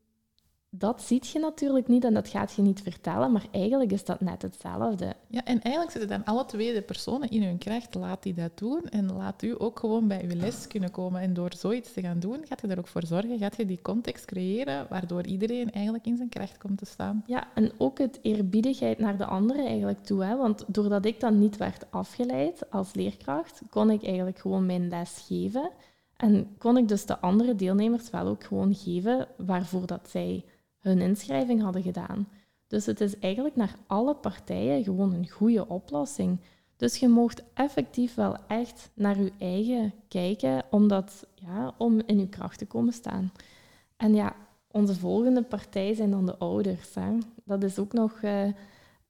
dat 0.74 1.02
ziet 1.02 1.28
je 1.28 1.40
natuurlijk 1.40 1.88
niet 1.88 2.04
en 2.04 2.14
dat 2.14 2.28
gaat 2.28 2.54
je 2.54 2.62
niet 2.62 2.82
vertellen, 2.82 3.32
maar 3.32 3.46
eigenlijk 3.52 3.92
is 3.92 4.06
dat 4.06 4.22
net 4.22 4.42
hetzelfde. 4.42 5.14
Ja, 5.28 5.44
en 5.46 5.62
eigenlijk 5.62 5.92
zitten 5.92 6.10
dan 6.10 6.26
alle 6.36 6.46
twee 6.46 6.74
de 6.74 6.82
personen 6.82 7.30
in 7.30 7.44
hun 7.44 7.58
kracht. 7.58 7.96
Laat 7.96 8.24
die 8.24 8.34
dat 8.34 8.58
doen 8.58 8.84
en 8.90 9.14
laat 9.14 9.42
u 9.42 9.56
ook 9.58 9.80
gewoon 9.80 10.08
bij 10.08 10.24
uw 10.24 10.40
les 10.40 10.68
kunnen 10.68 10.92
komen. 10.92 11.22
En 11.22 11.34
door 11.34 11.52
zoiets 11.58 11.94
te 11.94 12.02
gaan 12.02 12.20
doen, 12.20 12.46
gaat 12.48 12.62
je 12.62 12.68
er 12.68 12.78
ook 12.78 12.88
voor 12.88 13.06
zorgen, 13.06 13.38
gaat 13.38 13.58
je 13.58 13.66
die 13.66 13.82
context 13.82 14.26
creëren 14.26 14.86
waardoor 14.90 15.26
iedereen 15.26 15.72
eigenlijk 15.72 16.06
in 16.06 16.18
zijn 16.18 16.30
kracht 16.30 16.58
komt 16.58 16.78
te 16.78 16.86
staan. 16.86 17.24
Ja, 17.26 17.48
en 17.54 17.72
ook 17.78 17.98
het 17.98 18.20
eerbiedigheid 18.22 19.00
naar 19.00 19.18
de 19.18 19.26
anderen 19.26 19.66
eigenlijk 19.66 20.04
toe. 20.04 20.24
Hè? 20.24 20.38
Want 20.38 20.64
doordat 20.68 21.06
ik 21.06 21.20
dan 21.20 21.40
niet 21.40 21.58
werd 21.58 21.92
afgeleid 21.92 22.72
als 22.72 22.94
leerkracht, 22.94 23.62
kon 23.70 23.90
ik 23.90 24.04
eigenlijk 24.04 24.40
gewoon 24.40 24.66
mijn 24.66 24.90
les 24.90 25.26
geven. 25.28 25.72
En 26.18 26.56
kon 26.58 26.78
ik 26.78 26.88
dus 26.88 27.06
de 27.06 27.20
andere 27.20 27.56
deelnemers 27.56 28.10
wel 28.10 28.28
ook 28.28 28.44
gewoon 28.44 28.76
geven 28.76 29.28
waarvoor 29.38 29.86
dat 29.86 30.10
zij 30.10 30.44
hun 30.82 31.00
inschrijving 31.00 31.62
hadden 31.62 31.82
gedaan. 31.82 32.28
Dus 32.68 32.86
het 32.86 33.02
is 33.02 33.20
eigenlijk 33.20 33.56
naar 33.56 33.76
alle 33.88 34.16
partijen 34.16 34.84
gewoon 34.84 35.14
een 35.14 35.30
goede 35.30 35.68
oplossing. 35.68 36.40
Dus 36.76 36.98
je 36.98 37.08
mocht 37.08 37.44
effectief 37.54 38.16
wel 38.16 38.36
echt 38.48 38.90
naar 38.94 39.22
je 39.22 39.32
eigen 39.38 39.94
kijken 40.08 40.64
om, 40.70 40.88
dat, 40.88 41.28
ja, 41.36 41.74
om 41.78 42.02
in 42.06 42.20
je 42.20 42.30
kracht 42.30 42.58
te 42.58 42.66
komen 42.66 42.94
staan. 42.94 43.32
En 43.98 44.14
ja, 44.14 44.36
onze 44.72 44.96
volgende 44.96 45.44
partij 45.44 45.94
zijn 45.94 46.12
dan 46.12 46.26
de 46.26 46.38
ouders. 46.38 46.94
Dat 47.44 47.64
is 47.64 47.80
ook 47.80 47.94
nog, 47.94 48.22
uh, 48.22 48.44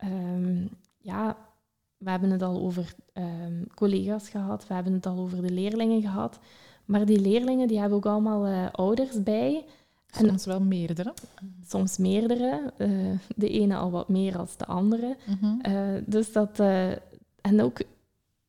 um, 0.04 0.70
ja, 0.98 1.38
we 1.98 2.10
hebben 2.10 2.30
het 2.30 2.42
al 2.42 2.62
over 2.62 2.96
um, 3.14 3.68
collega's 3.76 4.30
gehad, 4.30 4.68
we 4.68 4.74
hebben 4.74 4.94
het 4.94 5.06
al 5.06 5.18
over 5.18 5.42
de 5.42 5.52
leerlingen 5.54 6.02
gehad. 6.02 6.40
Maar 6.86 7.06
die 7.06 7.20
leerlingen 7.20 7.68
die 7.68 7.80
hebben 7.80 7.98
ook 7.98 8.06
allemaal 8.06 8.48
uh, 8.48 8.68
ouders 8.72 9.24
bij. 9.24 9.66
Soms 10.12 10.46
wel 10.46 10.62
meerdere. 10.62 11.14
Soms 11.68 11.98
meerdere. 11.98 12.74
Uh, 12.78 13.20
de 13.36 13.50
ene 13.50 13.76
al 13.76 13.92
wat 13.92 14.10
meer 14.10 14.38
als 14.38 14.58
de 14.58 14.66
andere. 14.66 15.18
Mm 15.42 15.62
dus 16.06 16.32
dat... 16.32 16.60
Uh, 16.60 16.92
en 17.42 17.62
ook, 17.62 17.82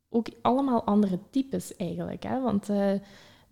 ook 0.08 0.26
allemaal 0.42 0.84
andere 0.84 1.18
types 1.30 1.76
eigenlijk. 1.76 2.22
Hè? 2.22 2.40
Want 2.40 2.68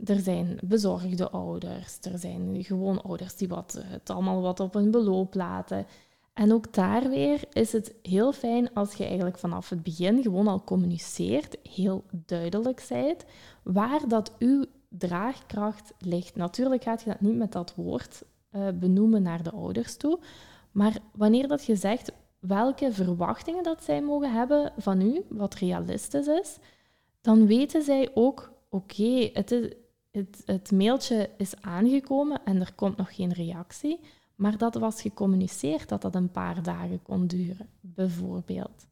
er 0.04 0.20
zijn 0.20 0.58
bezorgde 0.64 1.30
ouders. 1.30 1.98
Er 2.02 2.18
zijn 2.18 2.64
gewoon 2.64 3.02
ouders 3.02 3.36
die 3.36 3.48
wat, 3.48 3.82
het 3.84 4.10
allemaal 4.10 4.40
wat 4.40 4.60
op 4.60 4.74
een 4.74 4.90
beloop 4.90 5.34
laten. 5.34 5.86
En 6.32 6.52
ook 6.52 6.74
daar 6.74 7.08
weer 7.08 7.42
is 7.52 7.72
het 7.72 7.94
heel 8.02 8.32
fijn 8.32 8.74
als 8.74 8.94
je 8.94 9.04
eigenlijk 9.04 9.38
vanaf 9.38 9.68
het 9.68 9.82
begin 9.82 10.22
gewoon 10.22 10.48
al 10.48 10.64
communiceert, 10.64 11.56
heel 11.62 12.04
duidelijk 12.10 12.80
zijt, 12.80 13.24
waar 13.62 14.08
dat 14.08 14.32
uw 14.38 14.64
draagkracht 14.90 15.92
ligt. 15.98 16.36
Natuurlijk 16.36 16.82
gaat 16.82 17.02
je 17.02 17.10
dat 17.10 17.20
niet 17.20 17.36
met 17.36 17.52
dat 17.52 17.74
woord 17.74 18.22
uh, 18.52 18.68
benoemen 18.74 19.22
naar 19.22 19.42
de 19.42 19.50
ouders 19.50 19.96
toe, 19.96 20.18
maar 20.70 20.98
wanneer 21.12 21.48
dat 21.48 21.64
je 21.64 21.76
zegt 21.76 22.12
welke 22.38 22.92
verwachtingen 22.92 23.62
dat 23.62 23.84
zij 23.84 24.02
mogen 24.02 24.32
hebben 24.32 24.72
van 24.76 25.00
u, 25.00 25.24
wat 25.28 25.54
realistisch 25.54 26.26
is, 26.26 26.58
dan 27.20 27.46
weten 27.46 27.82
zij 27.82 28.10
ook, 28.14 28.52
oké, 28.68 29.30
het, 29.32 29.72
het 30.44 30.72
mailtje 30.72 31.30
is 31.36 31.54
aangekomen 31.60 32.40
en 32.44 32.60
er 32.60 32.72
komt 32.74 32.96
nog 32.96 33.14
geen 33.14 33.32
reactie, 33.32 34.00
maar 34.34 34.58
dat 34.58 34.74
was 34.74 35.00
gecommuniceerd 35.00 35.88
dat 35.88 36.02
dat 36.02 36.14
een 36.14 36.30
paar 36.30 36.62
dagen 36.62 37.02
kon 37.02 37.26
duren, 37.26 37.68
bijvoorbeeld 37.80 38.86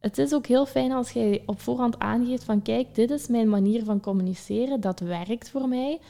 het 0.00 0.18
is 0.18 0.34
ook 0.34 0.46
heel 0.46 0.66
fijn 0.66 0.92
als 0.92 1.10
jij 1.10 1.42
op 1.46 1.60
voorhand 1.60 1.98
aangeeft 1.98 2.44
van 2.44 2.62
kijk, 2.62 2.94
dit 2.94 3.10
is 3.10 3.26
mijn 3.26 3.48
manier 3.48 3.84
van 3.84 4.00
communiceren, 4.00 4.80
dat 4.80 5.00
werkt 5.00 5.50
voor 5.50 5.68
mij. 5.68 6.00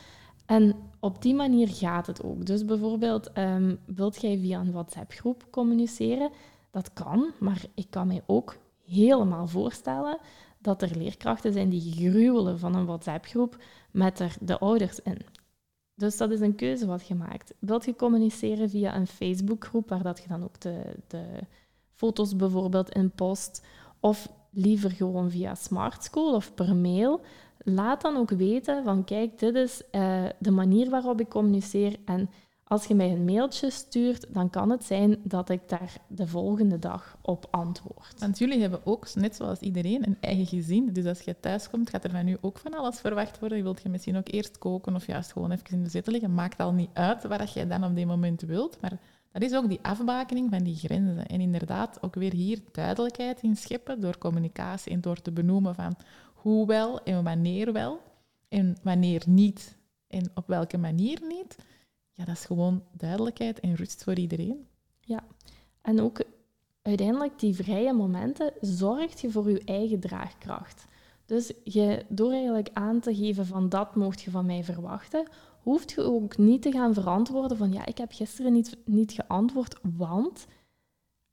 En 0.47 0.75
op 1.01 1.23
die 1.23 1.35
manier 1.35 1.69
gaat 1.69 2.07
het 2.07 2.23
ook. 2.23 2.47
Dus 2.47 2.65
bijvoorbeeld, 2.65 3.39
um, 3.39 3.79
wilt 3.87 4.21
jij 4.21 4.39
via 4.39 4.61
een 4.61 4.73
WhatsApp-groep 4.73 5.47
communiceren? 5.51 6.31
Dat 6.71 6.93
kan, 6.93 7.31
maar 7.41 7.65
ik 7.75 7.87
kan 7.91 8.07
mij 8.07 8.23
ook 8.27 8.57
helemaal 8.85 9.47
voorstellen 9.47 10.19
dat 10.59 10.83
er 10.83 10.97
leerkrachten 10.97 11.53
zijn 11.53 11.69
die 11.69 11.93
gruwelen 11.93 12.59
van 12.59 12.75
een 12.75 12.87
WhatsApp-groep 12.87 13.57
met 13.91 14.19
er 14.19 14.37
de 14.41 14.59
ouders 14.59 15.01
in. 15.01 15.19
Dus 15.95 16.17
dat 16.17 16.31
is 16.31 16.41
een 16.41 16.55
keuze 16.55 16.87
wat 16.87 17.07
je 17.07 17.15
maakt. 17.15 17.55
Wilt 17.59 17.85
je 17.85 17.97
communiceren 17.97 18.71
via 18.71 18.97
een 18.97 19.07
Facebook-groep 19.07 19.89
waar 19.89 20.03
dat 20.03 20.19
je 20.23 20.29
dan 20.29 20.45
ook 20.45 20.61
de, 20.61 20.83
de 21.07 21.25
foto's 21.99 22.37
bijvoorbeeld 22.37 22.91
in 22.91 23.11
post, 23.11 23.67
of 24.01 24.29
liever 24.51 24.91
gewoon 24.91 25.31
via 25.31 25.55
Smart 25.55 26.05
School 26.05 26.35
of 26.35 26.55
per 26.55 26.77
mail. 26.77 27.21
Laat 27.59 28.01
dan 28.01 28.17
ook 28.17 28.31
weten 28.31 28.85
van 28.85 29.05
kijk, 29.05 29.39
dit 29.39 29.55
is 29.55 29.83
uh, 29.93 30.25
de 30.39 30.51
manier 30.51 30.91
waarop 30.91 31.21
ik 31.21 31.29
communiceer 31.29 31.97
en 32.05 32.31
als 32.69 32.85
je 32.85 32.95
mij 32.95 33.11
een 33.11 33.25
mailtje 33.25 33.71
stuurt, 33.71 34.35
dan 34.35 34.51
kan 34.51 34.71
het 34.71 34.85
zijn 34.85 35.21
dat 35.23 35.49
ik 35.49 35.69
daar 35.69 35.93
de 36.07 36.27
volgende 36.27 36.79
dag 36.79 37.17
op 37.23 37.47
antwoord. 37.51 38.15
Want 38.19 38.39
jullie 38.39 38.61
hebben 38.61 38.81
ook, 38.85 39.15
net 39.15 39.37
zoals 39.37 39.61
iedereen, 39.61 40.07
een 40.07 40.17
eigen 40.21 40.47
gezin. 40.47 40.93
Dus 40.93 41.05
als 41.05 41.21
je 41.21 41.41
thuis 41.41 41.71
komt, 41.71 41.91
gaat 41.91 42.05
er 42.05 42.11
van 42.11 42.29
u 42.29 42.37
ook 42.41 42.59
van 42.59 42.75
alles 42.75 43.01
verwacht 43.01 43.39
worden. 43.39 43.59
Je 43.59 43.65
wilt 43.65 43.83
je 43.83 43.89
misschien 43.89 44.17
ook 44.17 44.29
eerst 44.29 44.59
koken 44.59 44.95
of 44.95 45.07
juist 45.07 45.33
gewoon 45.33 45.51
even 45.51 45.71
in 45.71 45.83
de 45.83 45.91
zetel 45.91 46.13
liggen. 46.13 46.35
Maakt 46.35 46.61
al 46.61 46.73
niet 46.73 46.91
uit 46.93 47.25
wat 47.25 47.53
je 47.53 47.67
dan 47.67 47.85
op 47.85 47.95
dit 47.95 48.07
moment 48.07 48.41
wilt. 48.41 48.81
Maar 48.81 48.99
dat 49.39 49.51
is 49.51 49.57
ook 49.57 49.69
die 49.69 49.79
afbakening 49.83 50.51
van 50.51 50.63
die 50.63 50.77
grenzen. 50.77 51.27
En 51.27 51.41
inderdaad 51.41 52.03
ook 52.03 52.15
weer 52.15 52.33
hier 52.33 52.61
duidelijkheid 52.73 53.43
in 53.43 53.57
scheppen 53.57 54.01
door 54.01 54.19
communicatie 54.19 54.93
en 54.93 55.01
door 55.01 55.21
te 55.23 55.33
benoemen 55.33 55.75
van 55.75 55.97
hoe 56.35 56.67
wel 56.67 57.03
en 57.03 57.25
wanneer 57.25 57.73
wel 57.73 58.01
en 58.49 58.77
wanneer 58.83 59.23
niet 59.27 59.77
en 60.07 60.31
op 60.35 60.47
welke 60.47 60.79
manier 60.79 61.21
niet. 61.29 61.57
Ja, 62.13 62.25
dat 62.25 62.35
is 62.35 62.45
gewoon 62.45 62.83
duidelijkheid 62.93 63.61
en 63.61 63.75
rust 63.75 64.05
voor 64.05 64.15
iedereen. 64.15 64.67
Ja, 65.01 65.25
en 65.83 66.01
ook 66.01 66.23
uiteindelijk 66.83 67.39
die 67.39 67.55
vrije 67.55 67.93
momenten 67.93 68.53
zorgt 68.61 69.21
je 69.21 69.31
voor 69.31 69.51
je 69.51 69.63
eigen 69.65 70.01
draagkracht. 70.01 70.87
Dus 71.27 71.53
je, 71.65 72.05
door 72.09 72.33
eigenlijk 72.33 72.71
aan 72.73 73.01
te 73.01 73.15
geven 73.15 73.47
van 73.47 73.69
dat 73.69 73.97
mocht 73.97 74.21
je 74.21 74.31
van 74.31 74.47
mij 74.47 74.65
verwachten, 74.65 75.29
hoeft 75.69 75.91
je 75.91 76.03
ook 76.03 76.37
niet 76.37 76.63
te 76.63 76.73
gaan 76.73 76.95
verantwoorden 76.95 77.57
van 77.57 77.73
ja, 77.73 77.87
ik 77.87 77.99
heb 77.99 78.13
gisteren 78.13 78.53
niet, 78.53 78.77
niet 78.85 79.13
geantwoord, 79.13 79.79
want... 79.97 80.47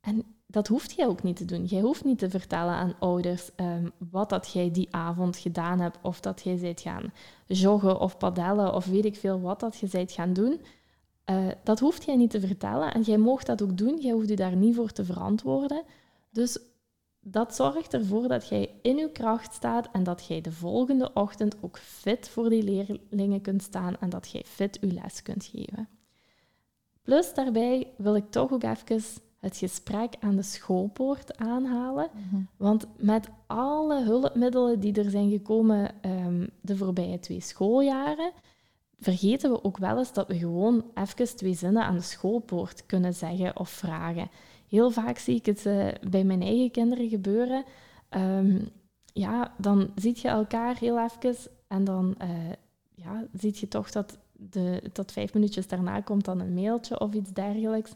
En 0.02 0.24
dat 0.48 0.68
hoeft 0.68 0.92
jij 0.96 1.08
ook 1.08 1.24
niet 1.24 1.36
te 1.36 1.46
doen. 1.46 1.66
Jij 1.66 1.82
hoeft 1.82 2.04
niet 2.04 2.20
te 2.20 2.30
vertellen 2.30 2.74
aan 2.74 2.96
ouders 3.00 3.50
um, 3.56 3.92
wat 4.12 4.30
dat 4.30 4.52
jij 4.52 4.72
die 4.72 4.88
avond 4.92 5.38
gedaan 5.38 5.80
hebt, 5.80 5.98
of 6.02 6.20
dat 6.20 6.42
jij 6.42 6.58
bent 6.58 6.82
gaan 6.82 7.14
joggen 7.48 8.00
of 8.00 8.18
padellen, 8.18 8.74
of 8.74 8.86
weet 8.86 9.06
ik 9.06 9.16
veel 9.16 9.42
wat 9.42 9.60
dat 9.60 9.78
je 9.78 9.88
bent 9.92 10.12
gaan 10.12 10.34
doen. 10.34 10.62
Uh, 11.30 11.48
dat 11.64 11.80
hoeft 11.80 12.04
jij 12.04 12.16
niet 12.16 12.30
te 12.30 12.40
vertellen 12.40 12.94
en 12.94 13.02
jij 13.02 13.18
mag 13.18 13.44
dat 13.44 13.62
ook 13.62 13.78
doen. 13.78 14.02
Jij 14.02 14.12
hoeft 14.12 14.30
je 14.30 14.36
daar 14.36 14.56
niet 14.56 14.76
voor 14.76 14.92
te 14.92 15.06
verantwoorden. 15.06 15.84
Dus 16.32 16.60
dat 17.28 17.56
zorgt 17.56 17.94
ervoor 17.94 18.28
dat 18.28 18.48
jij 18.48 18.74
in 18.82 18.98
je 18.98 19.12
kracht 19.12 19.54
staat 19.54 19.90
en 19.92 20.04
dat 20.04 20.26
jij 20.26 20.42
de 20.42 20.52
volgende 20.52 21.14
ochtend 21.14 21.56
ook 21.62 21.78
fit 21.80 22.30
voor 22.30 22.50
die 22.50 22.64
leerlingen 22.64 23.42
kunt 23.42 23.62
staan 23.62 23.98
en 24.00 24.10
dat 24.10 24.30
jij 24.30 24.44
fit 24.46 24.78
je 24.82 24.88
les 24.88 25.22
kunt 25.22 25.46
geven. 25.46 25.88
Plus 27.02 27.34
daarbij 27.34 27.94
wil 27.98 28.16
ik 28.16 28.30
toch 28.30 28.52
ook 28.52 28.64
even 28.64 29.02
het 29.40 29.58
gesprek 29.58 30.16
aan 30.20 30.36
de 30.36 30.42
schoolpoort 30.42 31.38
aanhalen. 31.38 32.10
Mhm. 32.14 32.42
Want 32.58 32.88
met 32.98 33.30
alle 33.48 34.04
hulpmiddelen 34.04 34.80
die 34.80 34.94
er 34.94 35.10
zijn 35.10 35.30
gekomen 35.30 35.92
um, 36.06 36.50
de 36.62 36.78
voorbije 36.78 37.20
twee 37.20 37.42
schooljaren, 37.42 38.32
vergeten 39.00 39.52
we 39.52 39.64
ook 39.64 39.78
wel 39.78 39.98
eens 39.98 40.14
dat 40.14 40.28
we 40.28 40.38
gewoon 40.38 40.86
even 40.94 41.36
twee 41.36 41.54
zinnen 41.54 41.84
aan 41.84 41.96
de 41.96 42.02
schoolpoort 42.02 42.86
kunnen 42.86 43.14
zeggen 43.14 43.60
of 43.60 43.70
vragen. 43.70 44.30
Heel 44.68 44.92
vaak 44.92 45.18
zie 45.18 45.36
ik 45.36 45.46
het 45.46 45.66
uh, 45.66 45.88
bij 46.10 46.24
mijn 46.24 46.42
eigen 46.42 46.72
kinderen 46.72 47.10
gebeuren. 47.10 47.64
Um, 48.10 48.70
ja, 49.14 49.54
dan 49.58 49.92
zie 49.96 50.18
je 50.22 50.28
elkaar 50.28 50.78
heel 50.78 51.00
even 51.00 51.52
en 51.68 51.84
dan 51.84 52.16
uh, 52.22 52.30
ja, 52.96 53.26
zie 53.34 53.56
je 53.56 53.68
toch 53.68 53.92
dat, 53.92 54.18
de, 54.32 54.90
dat 54.94 55.12
vijf 55.12 55.34
minuutjes 55.34 55.68
daarna 55.68 56.02
komt 56.02 56.26
dan 56.26 56.40
een 56.40 56.54
mailtje 56.54 57.00
of 57.00 57.14
iets 57.14 57.32
dergelijks. 57.32 57.92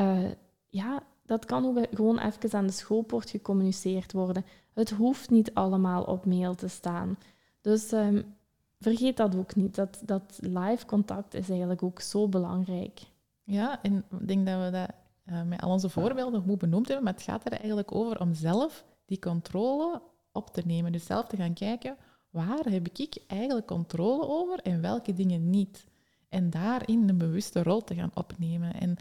Uh, 0.00 0.30
ja, 0.68 1.02
dat 1.26 1.44
kan 1.44 1.64
ook 1.64 1.86
gewoon 1.90 2.18
even 2.18 2.58
aan 2.58 2.66
de 2.66 2.72
schoolpoort 2.72 3.30
gecommuniceerd 3.30 4.12
worden. 4.12 4.44
Het 4.72 4.90
hoeft 4.90 5.30
niet 5.30 5.54
allemaal 5.54 6.02
op 6.02 6.24
mail 6.24 6.54
te 6.54 6.68
staan. 6.68 7.18
Dus 7.60 7.92
um, 7.92 8.34
vergeet 8.80 9.16
dat 9.16 9.36
ook 9.36 9.54
niet. 9.54 9.74
Dat, 9.74 10.02
dat 10.04 10.38
live 10.40 10.86
contact 10.86 11.34
is 11.34 11.48
eigenlijk 11.48 11.82
ook 11.82 12.00
zo 12.00 12.28
belangrijk. 12.28 13.00
Ja, 13.44 13.82
en 13.82 14.04
ik 14.20 14.28
denk 14.28 14.46
dat 14.46 14.64
we 14.64 14.70
dat 14.70 14.90
uh, 15.24 15.42
met 15.42 15.60
al 15.60 15.70
onze 15.70 15.88
voorbeelden 15.88 16.42
goed 16.42 16.58
benoemd 16.58 16.86
hebben, 16.86 17.04
maar 17.04 17.14
het 17.14 17.22
gaat 17.22 17.44
er 17.44 17.52
eigenlijk 17.52 17.94
over 17.94 18.20
om 18.20 18.34
zelf 18.34 18.84
die 19.04 19.18
controle 19.18 20.02
op 20.32 20.50
te 20.50 20.62
nemen. 20.64 20.92
Dus 20.92 21.06
zelf 21.06 21.26
te 21.26 21.36
gaan 21.36 21.54
kijken, 21.54 21.96
waar 22.30 22.64
heb 22.64 22.88
ik 22.88 23.22
eigenlijk 23.26 23.66
controle 23.66 24.28
over 24.28 24.58
en 24.58 24.80
welke 24.80 25.12
dingen 25.12 25.50
niet? 25.50 25.86
En 26.28 26.50
daarin 26.50 27.08
een 27.08 27.18
bewuste 27.18 27.62
rol 27.62 27.84
te 27.84 27.94
gaan 27.94 28.10
opnemen. 28.14 28.74
En 28.74 28.96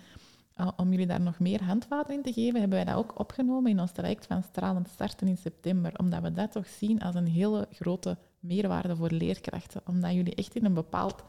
uh, 0.59 0.67
om 0.77 0.91
jullie 0.91 1.07
daar 1.07 1.21
nog 1.21 1.39
meer 1.39 1.63
handvaten 1.63 2.13
in 2.13 2.21
te 2.21 2.33
geven, 2.33 2.59
hebben 2.59 2.77
wij 2.77 2.93
dat 2.93 2.95
ook 2.95 3.19
opgenomen 3.19 3.71
in 3.71 3.79
ons 3.79 3.91
traject 3.91 4.25
van 4.25 4.43
Stralend 4.43 4.87
Starten 4.87 5.27
in 5.27 5.37
september. 5.37 5.99
Omdat 5.99 6.21
we 6.21 6.33
dat 6.33 6.51
toch 6.51 6.67
zien 6.67 7.01
als 7.01 7.15
een 7.15 7.27
hele 7.27 7.67
grote 7.71 8.17
meerwaarde 8.39 8.95
voor 8.95 9.11
leerkrachten. 9.11 9.81
Omdat 9.85 10.13
jullie 10.13 10.35
echt 10.35 10.55
in 10.55 10.65
een 10.65 10.73
bepaald 10.73 11.23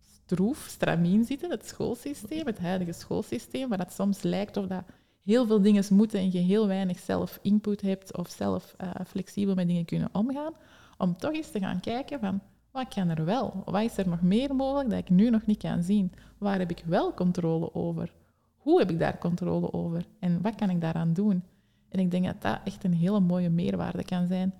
stroef, 0.00 0.66
stramien 0.68 1.24
zitten, 1.24 1.50
het 1.50 1.66
schoolsysteem, 1.66 2.46
het 2.46 2.58
huidige 2.58 2.92
schoolsysteem, 2.92 3.68
waar 3.68 3.78
het 3.78 3.92
soms 3.92 4.22
lijkt 4.22 4.56
of 4.56 4.66
dat 4.66 4.84
heel 5.22 5.46
veel 5.46 5.62
dingen 5.62 5.84
moeten 5.90 6.20
en 6.20 6.32
je 6.32 6.38
heel 6.38 6.66
weinig 6.66 6.98
zelf 6.98 7.38
input 7.42 7.80
hebt 7.80 8.16
of 8.16 8.28
zelf 8.28 8.74
uh, 8.80 8.90
flexibel 9.06 9.54
met 9.54 9.66
dingen 9.66 9.84
kunnen 9.84 10.08
omgaan, 10.12 10.52
om 10.98 11.16
toch 11.16 11.32
eens 11.32 11.50
te 11.50 11.58
gaan 11.58 11.80
kijken 11.80 12.20
van 12.20 12.40
wat 12.70 12.94
kan 12.94 13.08
er 13.08 13.24
wel? 13.24 13.62
Wat 13.64 13.82
is 13.82 13.96
er 13.96 14.08
nog 14.08 14.22
meer 14.22 14.54
mogelijk 14.54 14.90
dat 14.90 14.98
ik 14.98 15.10
nu 15.10 15.30
nog 15.30 15.46
niet 15.46 15.58
kan 15.58 15.82
zien? 15.82 16.12
Waar 16.38 16.58
heb 16.58 16.70
ik 16.70 16.82
wel 16.86 17.14
controle 17.14 17.74
over? 17.74 18.12
Hoe 18.56 18.78
heb 18.78 18.90
ik 18.90 18.98
daar 18.98 19.18
controle 19.18 19.72
over? 19.72 20.04
En 20.18 20.42
wat 20.42 20.54
kan 20.54 20.70
ik 20.70 20.80
daaraan 20.80 21.12
doen? 21.12 21.44
En 21.88 22.00
ik 22.00 22.10
denk 22.10 22.24
dat 22.24 22.42
dat 22.42 22.60
echt 22.64 22.84
een 22.84 22.94
hele 22.94 23.20
mooie 23.20 23.50
meerwaarde 23.50 24.04
kan 24.04 24.26
zijn, 24.26 24.54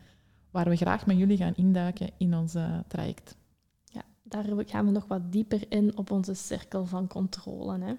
waar 0.52 0.68
we 0.68 0.76
graag 0.76 1.06
met 1.06 1.16
jullie 1.16 1.36
gaan 1.36 1.56
induiken 1.56 2.10
in 2.16 2.34
ons 2.34 2.54
uh, 2.54 2.78
traject. 2.88 3.36
Ja, 3.84 4.02
daar 4.22 4.44
gaan 4.66 4.84
we 4.84 4.90
nog 4.90 5.06
wat 5.06 5.32
dieper 5.32 5.64
in 5.68 5.96
op 5.96 6.10
onze 6.10 6.34
cirkel 6.34 6.86
van 6.86 7.06
controle. 7.06 7.78
Hè. 7.78 7.94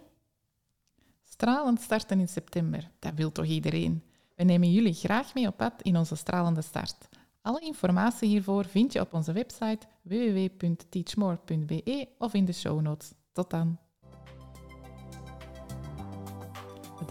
Stralend 1.24 1.82
starten 1.82 2.20
in 2.20 2.28
september, 2.28 2.89
dat 3.00 3.13
wil 3.15 3.32
toch 3.32 3.46
iedereen? 3.46 4.04
We 4.36 4.44
nemen 4.44 4.72
jullie 4.72 4.94
graag 4.94 5.34
mee 5.34 5.48
op 5.48 5.58
pad 5.58 5.82
in 5.82 5.98
onze 5.98 6.15
stralende 6.15 6.62
start. 6.62 7.10
Alle 7.41 7.60
informatie 7.60 8.30
hiervoor 8.30 8.65
vind 8.65 8.94
je 8.94 9.00
op 9.00 9.13
onze 9.13 9.32
website 9.32 9.88
www.teachmore.be 10.02 12.08
of 12.17 12.34
in 12.34 12.46
de 12.46 12.54
show 12.54 12.82
notes. 12.82 13.13
Tot 13.32 13.50
dan! 13.50 13.78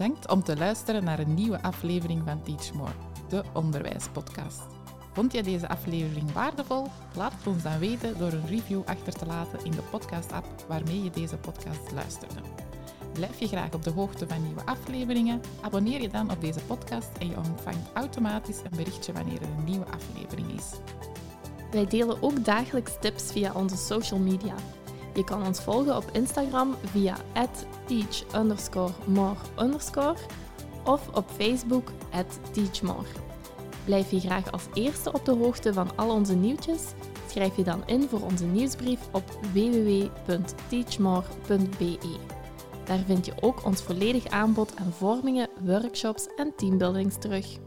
Bedankt 0.01 0.31
om 0.31 0.43
te 0.43 0.57
luisteren 0.57 1.05
naar 1.05 1.19
een 1.19 1.35
nieuwe 1.35 1.63
aflevering 1.63 2.23
van 2.25 2.43
Teach 2.43 2.73
More, 2.73 2.93
de 3.29 3.43
onderwijspodcast. 3.53 4.63
Vond 5.13 5.33
je 5.33 5.43
deze 5.43 5.69
aflevering 5.69 6.33
waardevol? 6.33 6.87
Laat 7.17 7.33
het 7.33 7.47
ons 7.47 7.63
dan 7.63 7.79
weten 7.79 8.19
door 8.19 8.33
een 8.33 8.47
review 8.47 8.83
achter 8.85 9.13
te 9.13 9.27
laten 9.27 9.65
in 9.65 9.71
de 9.71 9.83
podcast-app 9.91 10.65
waarmee 10.69 11.03
je 11.03 11.11
deze 11.11 11.37
podcast 11.37 11.93
luisterde. 11.95 12.41
Blijf 13.13 13.39
je 13.39 13.49
graag 13.49 13.75
op 13.75 13.83
de 13.83 13.91
hoogte 13.91 14.29
van 14.29 14.43
nieuwe 14.43 14.65
afleveringen? 14.65 15.41
Abonneer 15.61 16.01
je 16.01 16.09
dan 16.09 16.31
op 16.31 16.41
deze 16.41 16.61
podcast 16.61 17.11
en 17.19 17.29
je 17.29 17.37
ontvangt 17.37 17.91
automatisch 17.95 18.59
een 18.59 18.77
berichtje 18.77 19.13
wanneer 19.13 19.43
er 19.43 19.49
een 19.49 19.65
nieuwe 19.65 19.87
aflevering 19.87 20.53
is. 20.53 20.71
Wij 21.71 21.87
delen 21.87 22.23
ook 22.23 22.45
dagelijks 22.45 22.93
tips 23.01 23.33
via 23.33 23.53
onze 23.53 23.77
social 23.77 24.21
media. 24.21 24.55
Je 25.21 25.27
kan 25.27 25.47
ons 25.47 25.61
volgen 25.61 25.97
op 25.97 26.05
Instagram 26.13 26.77
via 26.85 27.17
teach 27.87 28.25
of 30.85 31.09
op 31.15 31.25
Facebook 31.37 31.91
teachmore. 32.51 33.07
Blijf 33.85 34.11
je 34.11 34.21
graag 34.21 34.53
als 34.53 34.67
eerste 34.75 35.13
op 35.13 35.25
de 35.25 35.33
hoogte 35.33 35.73
van 35.73 35.97
al 35.97 36.11
onze 36.11 36.35
nieuwtjes? 36.35 36.83
Schrijf 37.29 37.57
je 37.57 37.65
dan 37.65 37.83
in 37.87 38.09
voor 38.09 38.21
onze 38.21 38.45
nieuwsbrief 38.45 39.01
op 39.13 39.25
www.teachmore.be. 39.53 41.99
Daar 42.85 43.03
vind 43.07 43.27
je 43.27 43.33
ook 43.41 43.65
ons 43.65 43.83
volledig 43.83 44.27
aanbod 44.27 44.77
aan 44.77 44.93
vormingen, 44.93 45.49
workshops 45.65 46.27
en 46.37 46.53
teambuildings 46.57 47.19
terug. 47.19 47.59